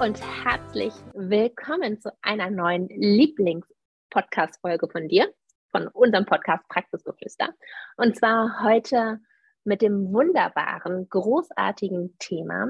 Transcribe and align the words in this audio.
Und 0.00 0.18
herzlich 0.46 0.94
willkommen 1.12 2.00
zu 2.00 2.10
einer 2.22 2.50
neuen 2.50 2.88
Lieblings-Podcast-Folge 2.88 4.88
von 4.88 5.08
dir, 5.08 5.30
von 5.70 5.88
unserem 5.88 6.24
Podcast 6.24 6.66
Praxisgeflüster. 6.70 7.50
Und 7.98 8.16
zwar 8.16 8.62
heute 8.62 9.20
mit 9.64 9.82
dem 9.82 10.10
wunderbaren, 10.10 11.06
großartigen 11.10 12.16
Thema 12.18 12.68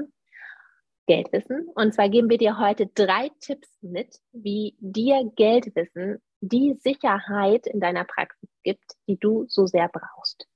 Geldwissen. 1.07 1.69
Und 1.73 1.93
zwar 1.93 2.09
geben 2.09 2.29
wir 2.29 2.37
dir 2.37 2.59
heute 2.59 2.87
drei 2.87 3.31
Tipps 3.39 3.69
mit, 3.79 4.19
wie 4.33 4.75
dir 4.81 5.31
Geldwissen 5.33 6.21
die 6.41 6.73
Sicherheit 6.81 7.65
in 7.65 7.79
deiner 7.79 8.03
Praxis 8.03 8.49
gibt, 8.63 8.97
die 9.07 9.17
du 9.17 9.45
so 9.47 9.67
sehr 9.67 9.87
brauchst. 9.87 10.49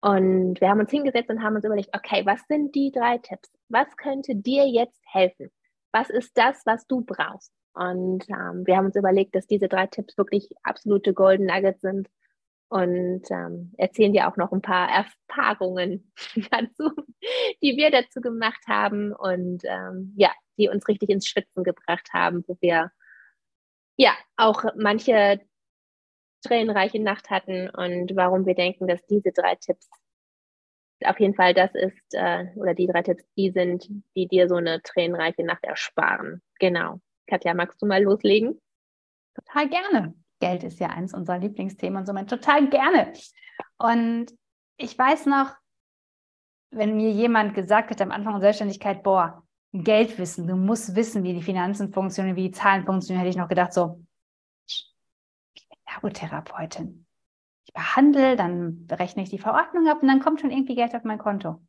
Und 0.00 0.60
wir 0.60 0.68
haben 0.68 0.80
uns 0.80 0.90
hingesetzt 0.90 1.30
und 1.30 1.44
haben 1.44 1.54
uns 1.54 1.64
überlegt, 1.64 1.94
okay, 1.94 2.26
was 2.26 2.40
sind 2.48 2.74
die 2.74 2.90
drei 2.90 3.18
Tipps? 3.18 3.52
Was 3.68 3.96
könnte 3.96 4.34
dir 4.34 4.66
jetzt 4.66 5.00
helfen? 5.12 5.52
Was 5.96 6.10
ist 6.10 6.36
das, 6.36 6.60
was 6.66 6.86
du 6.86 7.00
brauchst? 7.00 7.50
Und 7.72 8.28
ähm, 8.28 8.66
wir 8.66 8.76
haben 8.76 8.84
uns 8.84 8.96
überlegt, 8.96 9.34
dass 9.34 9.46
diese 9.46 9.66
drei 9.66 9.86
Tipps 9.86 10.18
wirklich 10.18 10.50
absolute 10.62 11.14
Golden 11.14 11.46
Nuggets 11.46 11.80
sind 11.80 12.10
und 12.68 13.22
ähm, 13.30 13.72
erzählen 13.78 14.12
dir 14.12 14.28
auch 14.28 14.36
noch 14.36 14.52
ein 14.52 14.60
paar 14.60 14.90
Erfahrungen 14.90 16.12
dazu, 16.50 16.90
die 17.62 17.78
wir 17.78 17.90
dazu 17.90 18.20
gemacht 18.20 18.62
haben 18.68 19.14
und 19.14 19.62
ähm, 19.64 20.12
ja, 20.18 20.32
die 20.58 20.68
uns 20.68 20.86
richtig 20.86 21.08
ins 21.08 21.28
Schwitzen 21.28 21.64
gebracht 21.64 22.10
haben, 22.12 22.44
wo 22.46 22.58
wir 22.60 22.92
ja 23.96 24.14
auch 24.36 24.64
manche 24.76 25.40
tränenreiche 26.42 27.00
Nacht 27.00 27.30
hatten 27.30 27.70
und 27.70 28.14
warum 28.16 28.44
wir 28.44 28.54
denken, 28.54 28.86
dass 28.86 29.02
diese 29.06 29.32
drei 29.32 29.54
Tipps 29.54 29.88
auf 31.04 31.20
jeden 31.20 31.34
Fall 31.34 31.54
das 31.54 31.74
ist, 31.74 32.14
äh, 32.14 32.46
oder 32.56 32.74
die 32.74 32.86
drei 32.86 33.02
Tipps, 33.02 33.24
die 33.36 33.50
sind, 33.50 33.88
die 34.14 34.28
dir 34.28 34.48
so 34.48 34.56
eine 34.56 34.80
tränenreiche 34.82 35.44
Nacht 35.44 35.64
ersparen. 35.64 36.42
Genau. 36.58 37.00
Katja, 37.26 37.54
magst 37.54 37.82
du 37.82 37.86
mal 37.86 38.02
loslegen? 38.02 38.60
Total 39.34 39.68
gerne. 39.68 40.14
Geld 40.40 40.64
ist 40.64 40.80
ja 40.80 40.88
eins 40.88 41.14
unserer 41.14 41.38
Lieblingsthemen 41.38 41.98
und 41.98 42.06
somit 42.06 42.30
total 42.30 42.68
gerne. 42.68 43.12
Und 43.78 44.26
ich 44.76 44.98
weiß 44.98 45.26
noch, 45.26 45.54
wenn 46.70 46.96
mir 46.96 47.10
jemand 47.10 47.54
gesagt 47.54 47.90
hat 47.90 48.00
am 48.00 48.10
Anfang 48.10 48.34
der 48.34 48.42
Selbstständigkeit, 48.42 49.02
boah, 49.02 49.42
Geld 49.72 50.18
wissen, 50.18 50.46
du 50.46 50.56
musst 50.56 50.94
wissen, 50.94 51.22
wie 51.24 51.34
die 51.34 51.42
Finanzen 51.42 51.92
funktionieren, 51.92 52.36
wie 52.36 52.48
die 52.48 52.52
Zahlen 52.52 52.84
funktionieren, 52.84 53.20
hätte 53.20 53.30
ich 53.30 53.36
noch 53.40 53.48
gedacht, 53.48 53.72
so, 53.72 54.02
Ergotherapeutin. 55.84 57.05
Ich 57.66 57.72
behandle, 57.72 58.36
dann 58.36 58.86
berechne 58.86 59.22
ich 59.22 59.30
die 59.30 59.38
Verordnung 59.38 59.88
ab 59.88 60.00
und 60.00 60.08
dann 60.08 60.20
kommt 60.20 60.40
schon 60.40 60.50
irgendwie 60.50 60.76
Geld 60.76 60.94
auf 60.94 61.04
mein 61.04 61.18
Konto. 61.18 61.60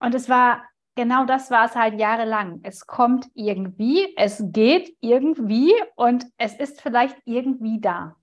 Und 0.00 0.14
es 0.14 0.28
war, 0.28 0.64
genau 0.96 1.24
das 1.24 1.50
war 1.50 1.66
es 1.66 1.74
halt 1.74 1.98
jahrelang. 1.98 2.60
Es 2.64 2.86
kommt 2.86 3.28
irgendwie, 3.34 4.14
es 4.16 4.42
geht 4.46 4.96
irgendwie 5.00 5.72
und 5.96 6.26
es 6.36 6.54
ist 6.54 6.80
vielleicht 6.80 7.16
irgendwie 7.24 7.80
da. 7.80 8.16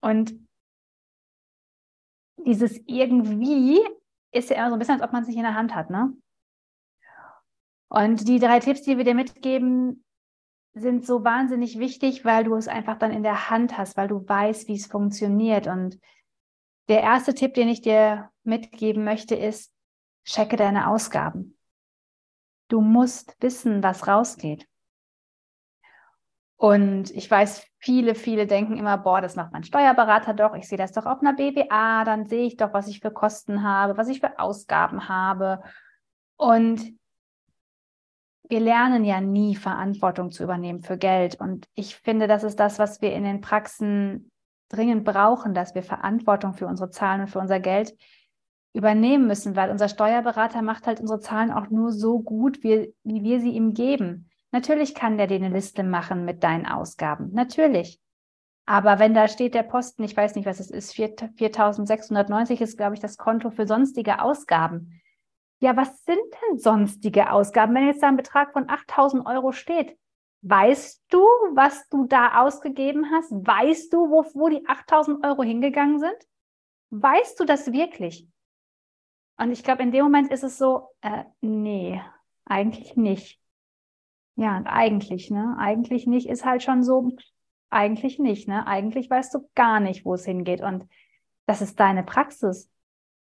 Und 0.00 0.34
dieses 2.36 2.78
irgendwie 2.86 3.80
ist 4.32 4.50
ja 4.50 4.56
immer 4.56 4.68
so 4.70 4.74
ein 4.74 4.78
bisschen, 4.78 4.94
als 4.94 5.02
ob 5.02 5.12
man 5.12 5.22
es 5.22 5.28
nicht 5.28 5.36
in 5.36 5.44
der 5.44 5.54
Hand 5.54 5.74
hat, 5.74 5.90
ne? 5.90 6.12
Und 7.88 8.26
die 8.26 8.40
drei 8.40 8.58
Tipps, 8.58 8.82
die 8.82 8.96
wir 8.98 9.04
dir 9.04 9.14
mitgeben, 9.14 10.04
sind 10.74 11.06
so 11.06 11.24
wahnsinnig 11.24 11.78
wichtig, 11.78 12.24
weil 12.24 12.44
du 12.44 12.56
es 12.56 12.68
einfach 12.68 12.98
dann 12.98 13.12
in 13.12 13.22
der 13.22 13.48
Hand 13.50 13.78
hast, 13.78 13.96
weil 13.96 14.08
du 14.08 14.28
weißt, 14.28 14.68
wie 14.68 14.74
es 14.74 14.86
funktioniert. 14.86 15.66
Und 15.66 16.00
der 16.88 17.02
erste 17.02 17.34
Tipp, 17.34 17.54
den 17.54 17.68
ich 17.68 17.80
dir 17.80 18.30
mitgeben 18.42 19.04
möchte, 19.04 19.36
ist, 19.36 19.72
checke 20.24 20.56
deine 20.56 20.88
Ausgaben. 20.88 21.56
Du 22.68 22.80
musst 22.80 23.36
wissen, 23.40 23.82
was 23.82 24.08
rausgeht. 24.08 24.66
Und 26.56 27.10
ich 27.10 27.30
weiß, 27.30 27.66
viele, 27.78 28.14
viele 28.14 28.46
denken 28.46 28.76
immer, 28.76 28.96
boah, 28.96 29.20
das 29.20 29.36
macht 29.36 29.52
mein 29.52 29.64
Steuerberater 29.64 30.34
doch. 30.34 30.54
Ich 30.54 30.66
sehe 30.66 30.78
das 30.78 30.92
doch 30.92 31.04
auf 31.04 31.20
einer 31.20 31.34
BWA, 31.34 32.04
dann 32.04 32.26
sehe 32.26 32.46
ich 32.46 32.56
doch, 32.56 32.72
was 32.72 32.88
ich 32.88 33.00
für 33.00 33.10
Kosten 33.10 33.62
habe, 33.62 33.96
was 33.96 34.08
ich 34.08 34.20
für 34.20 34.38
Ausgaben 34.38 35.08
habe. 35.08 35.62
Und 36.36 36.98
wir 38.48 38.60
lernen 38.60 39.04
ja 39.04 39.20
nie 39.20 39.56
Verantwortung 39.56 40.30
zu 40.30 40.42
übernehmen 40.42 40.82
für 40.82 40.98
Geld. 40.98 41.40
Und 41.40 41.66
ich 41.74 41.96
finde, 41.96 42.26
das 42.26 42.44
ist 42.44 42.60
das, 42.60 42.78
was 42.78 43.00
wir 43.00 43.12
in 43.12 43.24
den 43.24 43.40
Praxen 43.40 44.30
dringend 44.68 45.04
brauchen, 45.04 45.54
dass 45.54 45.74
wir 45.74 45.82
Verantwortung 45.82 46.54
für 46.54 46.66
unsere 46.66 46.90
Zahlen 46.90 47.22
und 47.22 47.28
für 47.28 47.38
unser 47.38 47.60
Geld 47.60 47.96
übernehmen 48.74 49.26
müssen, 49.26 49.56
weil 49.56 49.70
unser 49.70 49.88
Steuerberater 49.88 50.60
macht 50.60 50.86
halt 50.86 51.00
unsere 51.00 51.20
Zahlen 51.20 51.52
auch 51.52 51.70
nur 51.70 51.92
so 51.92 52.20
gut, 52.20 52.62
wie, 52.62 52.92
wie 53.04 53.22
wir 53.22 53.40
sie 53.40 53.50
ihm 53.50 53.72
geben. 53.72 54.30
Natürlich 54.50 54.94
kann 54.94 55.16
der 55.16 55.26
dir 55.26 55.36
eine 55.36 55.48
Liste 55.48 55.82
machen 55.82 56.24
mit 56.24 56.42
deinen 56.42 56.66
Ausgaben. 56.66 57.30
Natürlich. 57.32 58.00
Aber 58.66 58.98
wenn 58.98 59.14
da 59.14 59.28
steht 59.28 59.54
der 59.54 59.62
Posten, 59.62 60.04
ich 60.04 60.16
weiß 60.16 60.34
nicht, 60.34 60.46
was 60.46 60.58
es 60.58 60.70
ist, 60.70 60.94
4.690 60.94 62.60
ist, 62.60 62.76
glaube 62.76 62.94
ich, 62.94 63.00
das 63.00 63.16
Konto 63.16 63.50
für 63.50 63.66
sonstige 63.66 64.22
Ausgaben 64.22 65.00
ja, 65.64 65.74
was 65.78 66.04
sind 66.04 66.18
denn 66.18 66.58
sonstige 66.58 67.32
Ausgaben? 67.32 67.74
Wenn 67.74 67.86
jetzt 67.86 68.02
da 68.02 68.08
ein 68.08 68.18
Betrag 68.18 68.52
von 68.52 68.68
8000 68.68 69.26
Euro 69.26 69.52
steht, 69.52 69.96
weißt 70.42 71.04
du, 71.08 71.20
was 71.54 71.88
du 71.88 72.04
da 72.04 72.42
ausgegeben 72.42 73.10
hast? 73.10 73.32
Weißt 73.32 73.90
du, 73.90 74.10
wo, 74.10 74.26
wo 74.34 74.50
die 74.50 74.66
8000 74.68 75.24
Euro 75.24 75.42
hingegangen 75.42 75.98
sind? 75.98 76.16
Weißt 76.90 77.40
du 77.40 77.46
das 77.46 77.72
wirklich? 77.72 78.28
Und 79.38 79.52
ich 79.52 79.64
glaube, 79.64 79.82
in 79.82 79.90
dem 79.90 80.04
Moment 80.04 80.30
ist 80.30 80.44
es 80.44 80.58
so, 80.58 80.90
äh, 81.00 81.24
nee, 81.40 81.98
eigentlich 82.44 82.94
nicht. 82.94 83.40
Ja, 84.36 84.62
eigentlich, 84.66 85.30
ne? 85.30 85.56
Eigentlich 85.58 86.06
nicht 86.06 86.28
ist 86.28 86.44
halt 86.44 86.62
schon 86.62 86.82
so, 86.82 87.16
eigentlich 87.70 88.18
nicht, 88.18 88.48
ne? 88.48 88.66
Eigentlich 88.66 89.08
weißt 89.08 89.32
du 89.32 89.48
gar 89.54 89.80
nicht, 89.80 90.04
wo 90.04 90.12
es 90.12 90.26
hingeht. 90.26 90.60
Und 90.60 90.86
das 91.46 91.62
ist 91.62 91.80
deine 91.80 92.02
Praxis. 92.02 92.70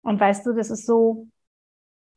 Und 0.03 0.21
weißt 0.21 0.45
du, 0.45 0.53
das 0.53 0.69
ist 0.69 0.85
so, 0.85 1.29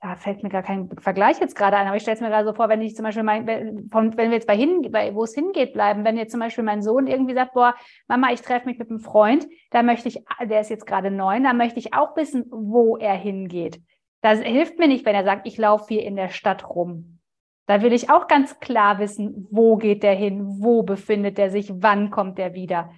da 0.01 0.15
fällt 0.15 0.43
mir 0.43 0.49
gar 0.49 0.63
kein 0.63 0.89
Vergleich 0.99 1.39
jetzt 1.39 1.55
gerade 1.55 1.75
ein, 1.75 1.87
aber 1.87 1.97
ich 1.97 2.03
stelle 2.03 2.15
es 2.15 2.21
mir 2.21 2.29
gerade 2.29 2.47
so 2.47 2.53
vor, 2.53 2.69
wenn 2.69 2.81
ich 2.81 2.95
zum 2.95 3.03
Beispiel 3.03 3.23
mein, 3.23 3.45
wenn 3.45 4.15
wir 4.15 4.31
jetzt 4.31 4.47
bei 4.47 4.55
hin, 4.55 4.87
bei, 4.91 5.13
wo 5.13 5.23
es 5.23 5.33
hingeht, 5.33 5.73
bleiben, 5.73 6.05
wenn 6.05 6.15
jetzt 6.15 6.31
zum 6.31 6.39
Beispiel 6.39 6.63
mein 6.63 6.81
Sohn 6.81 7.07
irgendwie 7.07 7.33
sagt, 7.33 7.53
boah, 7.53 7.75
Mama, 8.07 8.31
ich 8.31 8.41
treffe 8.41 8.67
mich 8.67 8.79
mit 8.79 8.89
einem 8.89 8.99
Freund, 8.99 9.47
da 9.71 9.83
möchte 9.83 10.07
ich, 10.07 10.23
der 10.41 10.61
ist 10.61 10.69
jetzt 10.69 10.85
gerade 10.87 11.11
neun, 11.11 11.43
da 11.43 11.53
möchte 11.53 11.79
ich 11.79 11.93
auch 11.93 12.15
wissen, 12.15 12.45
wo 12.49 12.95
er 12.95 13.13
hingeht. 13.13 13.81
Das 14.21 14.39
hilft 14.39 14.79
mir 14.79 14.87
nicht, 14.87 15.05
wenn 15.05 15.15
er 15.15 15.25
sagt, 15.25 15.45
ich 15.45 15.57
laufe 15.57 15.93
hier 15.93 16.03
in 16.03 16.15
der 16.15 16.29
Stadt 16.29 16.69
rum. 16.69 17.19
Da 17.65 17.81
will 17.81 17.93
ich 17.93 18.09
auch 18.09 18.27
ganz 18.27 18.59
klar 18.59 18.99
wissen, 18.99 19.47
wo 19.51 19.77
geht 19.77 20.01
der 20.01 20.15
hin, 20.15 20.45
wo 20.59 20.83
befindet 20.83 21.37
er 21.37 21.51
sich, 21.51 21.71
wann 21.75 22.09
kommt 22.09 22.39
er 22.39 22.53
wieder. 22.53 22.91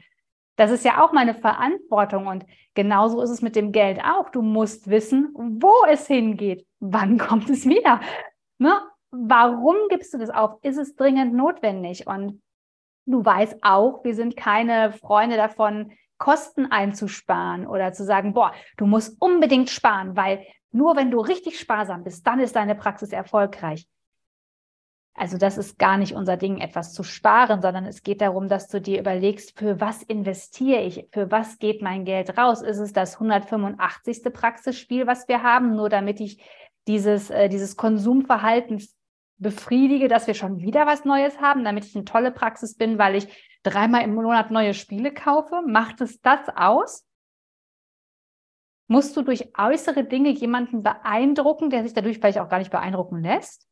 Das 0.61 0.69
ist 0.69 0.85
ja 0.85 1.03
auch 1.03 1.11
meine 1.11 1.33
Verantwortung 1.33 2.27
und 2.27 2.45
genauso 2.75 3.23
ist 3.23 3.31
es 3.31 3.41
mit 3.41 3.55
dem 3.55 3.71
Geld 3.71 3.99
auch. 4.05 4.29
Du 4.29 4.43
musst 4.43 4.91
wissen, 4.91 5.33
wo 5.33 5.73
es 5.89 6.05
hingeht. 6.05 6.67
Wann 6.79 7.17
kommt 7.17 7.49
es 7.49 7.65
wieder? 7.65 7.99
Ne? 8.59 8.79
Warum 9.09 9.75
gibst 9.89 10.13
du 10.13 10.19
das 10.19 10.29
auf? 10.29 10.59
Ist 10.61 10.77
es 10.77 10.95
dringend 10.95 11.33
notwendig? 11.33 12.05
Und 12.05 12.43
du 13.07 13.25
weißt 13.25 13.57
auch, 13.63 14.03
wir 14.03 14.13
sind 14.13 14.37
keine 14.37 14.91
Freunde 14.91 15.35
davon, 15.35 15.93
Kosten 16.19 16.67
einzusparen 16.67 17.65
oder 17.65 17.91
zu 17.91 18.03
sagen, 18.03 18.35
boah, 18.35 18.53
du 18.77 18.85
musst 18.85 19.19
unbedingt 19.19 19.71
sparen, 19.71 20.15
weil 20.15 20.45
nur 20.71 20.95
wenn 20.95 21.09
du 21.09 21.21
richtig 21.21 21.59
sparsam 21.59 22.03
bist, 22.03 22.27
dann 22.27 22.39
ist 22.39 22.55
deine 22.55 22.75
Praxis 22.75 23.11
erfolgreich. 23.11 23.87
Also 25.13 25.37
das 25.37 25.57
ist 25.57 25.77
gar 25.77 25.97
nicht 25.97 26.13
unser 26.13 26.37
Ding, 26.37 26.59
etwas 26.59 26.93
zu 26.93 27.03
sparen, 27.03 27.61
sondern 27.61 27.85
es 27.85 28.01
geht 28.01 28.21
darum, 28.21 28.47
dass 28.47 28.67
du 28.69 28.79
dir 28.79 28.99
überlegst, 28.99 29.57
für 29.59 29.81
was 29.81 30.03
investiere 30.03 30.81
ich, 30.81 31.07
für 31.11 31.29
was 31.29 31.59
geht 31.59 31.81
mein 31.81 32.05
Geld 32.05 32.37
raus? 32.37 32.61
Ist 32.61 32.79
es 32.79 32.93
das 32.93 33.15
185. 33.15 34.23
Praxisspiel, 34.33 35.07
was 35.07 35.27
wir 35.27 35.43
haben, 35.43 35.75
nur 35.75 35.89
damit 35.89 36.21
ich 36.21 36.41
dieses, 36.87 37.29
äh, 37.29 37.49
dieses 37.49 37.75
Konsumverhalten 37.75 38.81
befriedige, 39.37 40.07
dass 40.07 40.27
wir 40.27 40.33
schon 40.33 40.61
wieder 40.61 40.85
was 40.85 41.03
Neues 41.03 41.39
haben, 41.41 41.65
damit 41.65 41.85
ich 41.85 41.95
eine 41.95 42.05
tolle 42.05 42.31
Praxis 42.31 42.75
bin, 42.75 42.97
weil 42.97 43.15
ich 43.15 43.27
dreimal 43.63 44.03
im 44.03 44.13
Monat 44.13 44.49
neue 44.49 44.73
Spiele 44.73 45.13
kaufe? 45.13 45.61
Macht 45.67 45.99
es 46.01 46.21
das 46.21 46.47
aus? 46.55 47.05
Musst 48.87 49.15
du 49.17 49.23
durch 49.23 49.57
äußere 49.57 50.03
Dinge 50.03 50.29
jemanden 50.29 50.83
beeindrucken, 50.83 51.69
der 51.69 51.83
sich 51.83 51.93
dadurch 51.93 52.19
vielleicht 52.19 52.39
auch 52.39 52.49
gar 52.49 52.59
nicht 52.59 52.71
beeindrucken 52.71 53.21
lässt? 53.21 53.70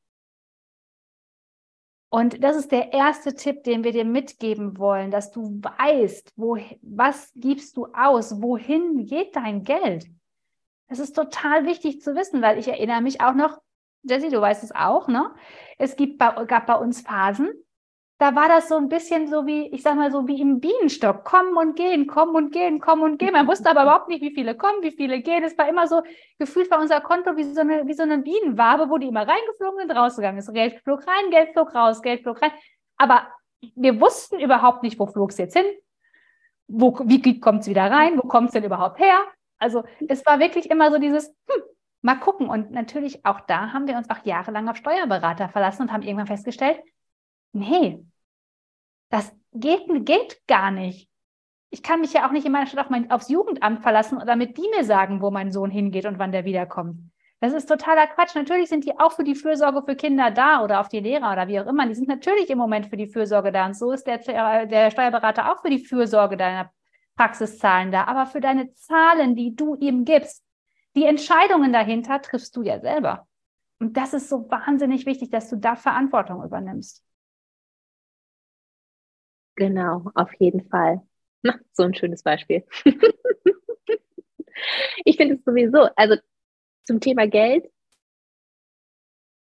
Und 2.10 2.44
das 2.44 2.56
ist 2.56 2.72
der 2.72 2.92
erste 2.92 3.36
Tipp, 3.36 3.64
den 3.64 3.84
wir 3.84 3.92
dir 3.92 4.06
mitgeben 4.06 4.78
wollen, 4.78 5.12
dass 5.12 5.32
du 5.32 5.62
weißt, 5.62 6.34
wo, 6.36 6.58
was 6.82 7.32
gibst 7.36 7.78
du 7.78 7.88
aus, 7.94 8.42
wohin 8.42 9.06
geht 9.06 9.36
dein 9.36 9.64
Geld. 9.64 10.08
Das 10.88 10.98
ist 10.98 11.16
total 11.16 11.66
wichtig 11.66 12.02
zu 12.02 12.16
wissen, 12.16 12.42
weil 12.42 12.58
ich 12.58 12.68
erinnere 12.68 13.02
mich 13.02 13.22
auch 13.22 13.36
noch, 13.36 13.62
Jessie, 14.02 14.30
du 14.30 14.42
weißt 14.42 14.64
es 14.64 14.74
auch, 14.74 15.08
ne? 15.08 15.32
Es 15.78 15.96
gibt 15.96 16.20
gab 16.20 16.66
bei 16.66 16.76
uns 16.76 17.02
Phasen, 17.02 17.52
da 18.20 18.36
war 18.36 18.50
das 18.50 18.68
so 18.68 18.76
ein 18.76 18.90
bisschen 18.90 19.28
so 19.28 19.48
wie, 19.48 19.68
ich 19.68 19.82
sag 19.82 19.96
mal 19.96 20.12
so 20.12 20.28
wie 20.28 20.42
im 20.42 20.60
Bienenstock, 20.60 21.24
kommen 21.24 21.56
und 21.56 21.78
gehen, 21.78 22.06
kommen 22.06 22.36
und 22.36 22.52
gehen, 22.52 22.82
kommen 22.82 23.02
und 23.04 23.18
gehen. 23.18 23.32
Man 23.32 23.48
wusste 23.48 23.70
aber 23.70 23.84
überhaupt 23.84 24.10
nicht, 24.10 24.22
wie 24.22 24.34
viele 24.34 24.56
kommen, 24.56 24.84
wie 24.84 24.92
viele 24.92 25.22
gehen. 25.22 25.42
Es 25.42 25.58
war 25.58 25.70
immer 25.70 25.88
so 25.88 26.04
gefühlt 26.38 26.70
war 26.70 26.82
unser 26.82 27.00
Konto 27.00 27.38
wie 27.38 27.46
so 27.46 27.62
eine, 27.62 27.88
wie 27.88 27.94
so 27.94 28.04
eine 28.04 28.18
Bienenwabe, 28.18 28.90
wo 28.90 28.98
die 28.98 29.08
immer 29.08 29.26
reingeflogen 29.26 29.80
sind, 29.80 29.92
rausgegangen 29.92 30.38
ist. 30.38 30.54
Geld 30.54 30.82
flog 30.84 31.08
rein, 31.08 31.32
Geld 31.32 31.54
flog 31.54 31.74
raus, 31.74 32.02
Geld 32.02 32.24
flog 32.24 32.42
rein. 32.42 32.52
Aber 32.98 33.26
wir 33.76 34.02
wussten 34.02 34.42
überhaupt 34.42 34.84
nicht, 34.84 35.00
wo 35.00 35.08
flog 35.08 35.32
es 35.32 35.38
jetzt 35.38 35.56
hin? 35.56 35.66
Wo, 36.68 37.00
wie 37.06 37.40
kommt 37.40 37.62
es 37.62 37.70
wieder 37.70 37.90
rein? 37.90 38.18
Wo 38.18 38.28
kommt 38.28 38.48
es 38.48 38.54
denn 38.54 38.66
überhaupt 38.66 39.00
her? 39.00 39.24
Also 39.60 39.86
es 40.10 40.26
war 40.26 40.40
wirklich 40.40 40.70
immer 40.70 40.92
so 40.92 40.98
dieses, 40.98 41.28
hm, 41.48 41.64
mal 42.02 42.16
gucken. 42.16 42.50
Und 42.50 42.72
natürlich 42.72 43.26
auch 43.26 43.40
da 43.40 43.72
haben 43.72 43.88
wir 43.88 43.96
uns 43.96 44.10
auch 44.10 44.26
jahrelang 44.26 44.68
auf 44.68 44.76
Steuerberater 44.76 45.48
verlassen 45.48 45.84
und 45.84 45.94
haben 45.94 46.04
irgendwann 46.04 46.28
festgestellt, 46.28 46.82
nee, 47.54 48.04
das 49.10 49.32
geht, 49.54 49.84
geht 50.06 50.42
gar 50.48 50.72
nicht. 50.72 51.10
Ich 51.72 51.84
kann 51.84 52.02
mich 52.02 52.14
ja 52.14 52.28
auch 52.28 52.32
nicht 52.32 52.46
in 52.46 52.52
meiner 52.52 52.66
Stadt 52.66 52.86
auf 52.86 52.90
mein, 52.90 53.12
aufs 53.12 53.30
Jugendamt 53.30 53.82
verlassen, 53.82 54.20
damit 54.26 54.58
die 54.58 54.68
mir 54.76 54.84
sagen, 54.84 55.22
wo 55.22 55.30
mein 55.30 55.52
Sohn 55.52 55.70
hingeht 55.70 56.06
und 56.06 56.18
wann 56.18 56.32
der 56.32 56.46
wiederkommt. 56.46 57.00
Das 57.42 57.54
ist 57.54 57.68
totaler 57.68 58.08
Quatsch. 58.08 58.36
Natürlich 58.36 58.70
sind 58.70 58.86
die 58.86 59.00
auch 59.00 59.14
für 59.14 59.24
die 59.24 59.36
Fürsorge 59.36 59.84
für 59.84 59.96
Kinder 59.96 60.30
da 60.30 60.62
oder 60.64 60.82
auf 60.82 60.90
die 60.90 61.00
Lehrer 61.00 61.32
oder 61.32 61.48
wie 61.48 61.60
auch 61.60 61.68
immer. 61.68 61.88
Die 61.88 61.96
sind 61.96 62.10
natürlich 62.10 62.50
im 62.50 62.58
Moment 62.58 62.88
für 62.88 62.98
die 62.98 63.08
Fürsorge 63.08 63.52
da. 63.52 63.66
Und 63.66 63.78
so 63.78 63.92
ist 63.92 64.06
der, 64.08 64.18
der 64.66 64.92
Steuerberater 64.92 65.52
auch 65.52 65.62
für 65.62 65.70
die 65.70 65.86
Fürsorge 65.86 66.36
deiner 66.36 66.72
Praxiszahlen 67.16 67.92
da. 67.92 68.06
Aber 68.06 68.26
für 68.26 68.42
deine 68.42 68.74
Zahlen, 68.74 69.36
die 69.36 69.56
du 69.56 69.76
ihm 69.76 70.04
gibst, 70.04 70.44
die 70.96 71.06
Entscheidungen 71.06 71.72
dahinter 71.72 72.22
triffst 72.22 72.56
du 72.58 72.64
ja 72.64 72.80
selber. 72.80 73.28
Und 73.80 73.96
das 73.96 74.14
ist 74.14 74.28
so 74.28 74.50
wahnsinnig 74.50 75.06
wichtig, 75.06 75.30
dass 75.30 75.50
du 75.50 75.56
da 75.56 75.78
Verantwortung 75.78 76.44
übernimmst. 76.44 77.06
Genau, 79.60 80.10
auf 80.16 80.34
jeden 80.40 80.70
Fall. 80.70 81.02
Na, 81.44 81.60
so 81.74 81.84
ein 81.84 81.94
schönes 81.94 82.24
Beispiel. 82.24 82.64
ich 85.04 85.18
finde 85.18 85.36
es 85.36 85.44
sowieso, 85.44 85.90
also 85.98 86.16
zum 86.86 87.02
Thema 87.02 87.28
Geld, 87.28 87.70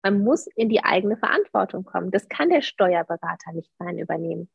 man 0.04 0.24
muss 0.24 0.48
in 0.56 0.70
die 0.70 0.82
eigene 0.82 1.18
Verantwortung 1.18 1.84
kommen. 1.84 2.12
Das 2.12 2.30
kann 2.30 2.50
der 2.50 2.62
Steuerberater 2.62 3.52
nicht 3.52 3.70
sein 3.78 4.00
übernehmen. 4.00 4.50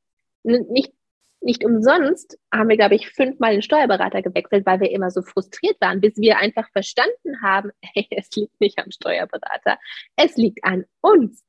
Nicht, 0.44 0.94
nicht 1.42 1.62
umsonst 1.62 2.38
haben 2.50 2.70
wir, 2.70 2.78
glaube 2.78 2.94
ich, 2.94 3.10
fünfmal 3.10 3.52
den 3.52 3.62
Steuerberater 3.62 4.22
gewechselt, 4.22 4.64
weil 4.64 4.80
wir 4.80 4.90
immer 4.90 5.10
so 5.10 5.20
frustriert 5.20 5.78
waren, 5.82 6.00
bis 6.00 6.16
wir 6.16 6.38
einfach 6.38 6.70
verstanden 6.72 7.42
haben, 7.42 7.70
hey, 7.82 8.06
es 8.12 8.34
liegt 8.34 8.58
nicht 8.62 8.78
am 8.78 8.90
Steuerberater, 8.90 9.78
es 10.16 10.38
liegt 10.38 10.64
an 10.64 10.86
uns. 11.02 11.44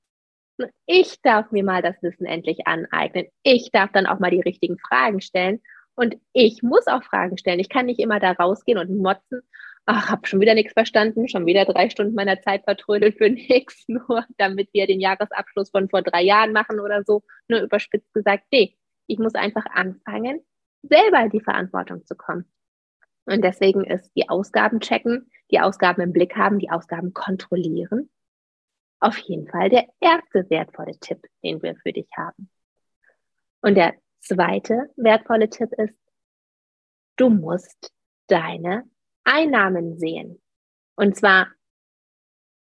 Ich 0.86 1.22
darf 1.22 1.52
mir 1.52 1.64
mal 1.64 1.82
das 1.82 2.02
Wissen 2.02 2.26
endlich 2.26 2.68
aneignen. 2.68 3.28
Ich 3.44 3.72
darf 3.72 3.92
dann 3.92 4.06
auch 4.06 4.20
mal 4.20 4.32
die 4.32 4.42
richtigen 4.42 4.78
Fragen 4.78 5.22
stellen. 5.22 5.62
Und 5.96 6.18
ich 6.34 6.64
muss 6.64 6.88
auch 6.88 7.04
Fragen 7.04 7.38
stellen. 7.38 7.60
Ich 7.60 7.70
kann 7.70 7.86
nicht 7.86 8.00
immer 8.00 8.20
da 8.20 8.32
rausgehen 8.32 8.78
und 8.78 8.98
motzen. 8.98 9.42
Ach, 9.86 10.10
habe 10.10 10.28
schon 10.28 10.40
wieder 10.40 10.54
nichts 10.54 10.74
verstanden, 10.74 11.28
schon 11.28 11.46
wieder 11.46 11.66
drei 11.66 11.90
Stunden 11.90 12.14
meiner 12.14 12.40
Zeit 12.42 12.64
vertrödelt 12.64 13.18
für 13.18 13.30
nichts, 13.30 13.86
nur 13.88 14.26
damit 14.38 14.70
wir 14.74 14.88
den 14.88 15.00
Jahresabschluss 15.00 15.72
von 15.72 15.90
vor 15.90 16.02
drei 16.02 16.22
Jahren 16.24 16.54
machen 16.54 16.80
oder 16.80 17.04
so. 17.04 17.24
Nur 17.48 17.62
überspitzt 17.62 18.14
gesagt, 18.14 18.46
nee, 18.52 18.78
ich 19.08 19.20
muss 19.20 19.36
einfach 19.36 19.66
anfangen, 19.66 20.42
selber 20.84 21.22
in 21.24 21.32
die 21.32 21.42
Verantwortung 21.42 22.06
zu 22.06 22.16
kommen. 22.16 22.46
Und 23.26 23.44
deswegen 23.44 23.84
ist 23.84 24.12
die 24.16 24.30
Ausgaben 24.30 24.80
checken, 24.80 25.30
die 25.52 25.60
Ausgaben 25.60 26.02
im 26.02 26.14
Blick 26.14 26.36
haben, 26.36 26.60
die 26.60 26.70
Ausgaben 26.70 27.14
kontrollieren 27.14 28.10
auf 29.02 29.18
jeden 29.18 29.48
Fall 29.48 29.70
der 29.70 29.88
erste 30.00 30.50
wertvolle 30.50 30.98
Tipp, 31.00 31.20
den 31.44 31.62
wir 31.62 31.76
für 31.76 31.92
dich 31.92 32.08
haben. 32.16 32.50
Und 33.62 33.76
der 33.76 33.96
zweite 34.20 34.90
wertvolle 34.96 35.50
Tipp 35.50 35.72
ist, 35.78 35.98
du 37.18 37.30
musst 37.30 37.92
deine 38.28 38.90
Einnahmen 39.24 39.98
sehen. 39.98 40.42
Und 40.96 41.18
zwar 41.18 41.48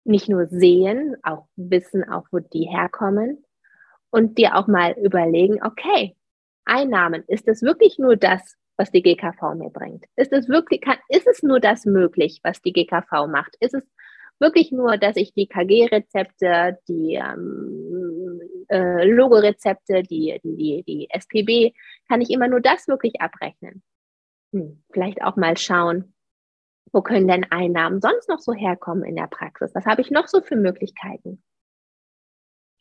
nicht 0.05 0.29
nur 0.29 0.47
sehen, 0.47 1.17
auch 1.23 1.47
wissen, 1.57 2.09
auch 2.09 2.27
wo 2.31 2.39
die 2.39 2.69
herkommen 2.69 3.45
und 4.11 4.39
dir 4.39 4.57
auch 4.57 4.67
mal 4.67 4.93
überlegen, 4.93 5.63
okay, 5.63 6.17
Einnahmen, 6.65 7.25
ist 7.27 7.49
es 7.49 7.63
wirklich 7.63 7.99
nur 7.99 8.17
das, 8.17 8.57
was 8.77 8.91
die 8.91 9.03
GKV 9.03 9.55
mir 9.57 9.71
bringt? 9.71 10.07
Ist 10.17 10.33
es 10.33 10.49
wirklich, 10.49 10.81
kann, 10.81 10.99
ist 11.09 11.27
es 11.27 11.43
nur 11.43 11.61
das 11.61 11.85
möglich, 11.85 12.41
was 12.43 12.63
die 12.63 12.73
GKV 12.73 13.27
macht? 13.27 13.57
Ist 13.61 13.75
es 13.75 13.85
wirklich 14.41 14.73
nur, 14.73 14.97
dass 14.97 15.17
ich 15.17 15.33
die 15.35 15.47
KG-Rezepte, 15.47 16.79
die 16.89 17.15
ähm, 17.15 18.41
äh, 18.69 19.05
Logo-Rezepte, 19.05 20.03
die, 20.03 20.41
die, 20.43 20.83
die 20.87 21.09
SPB, 21.11 21.73
kann 22.09 22.21
ich 22.21 22.31
immer 22.31 22.49
nur 22.49 22.61
das 22.61 22.89
wirklich 22.89 23.21
abrechnen. 23.21 23.83
Hm, 24.53 24.83
vielleicht 24.93 25.23
auch 25.23 25.37
mal 25.37 25.57
schauen, 25.57 26.15
wo 26.93 27.03
können 27.03 27.29
denn 27.29 27.47
Einnahmen 27.51 28.01
sonst 28.01 28.29
noch 28.29 28.41
so 28.41 28.53
herkommen 28.53 29.05
in 29.05 29.17
der 29.17 29.29
Praxis? 29.29 29.75
Was 29.75 29.87
habe 29.87 30.01
ich 30.01 30.11
noch 30.11 30.27
so 30.27 30.41
für 30.41 30.57
Möglichkeiten? 30.57 31.43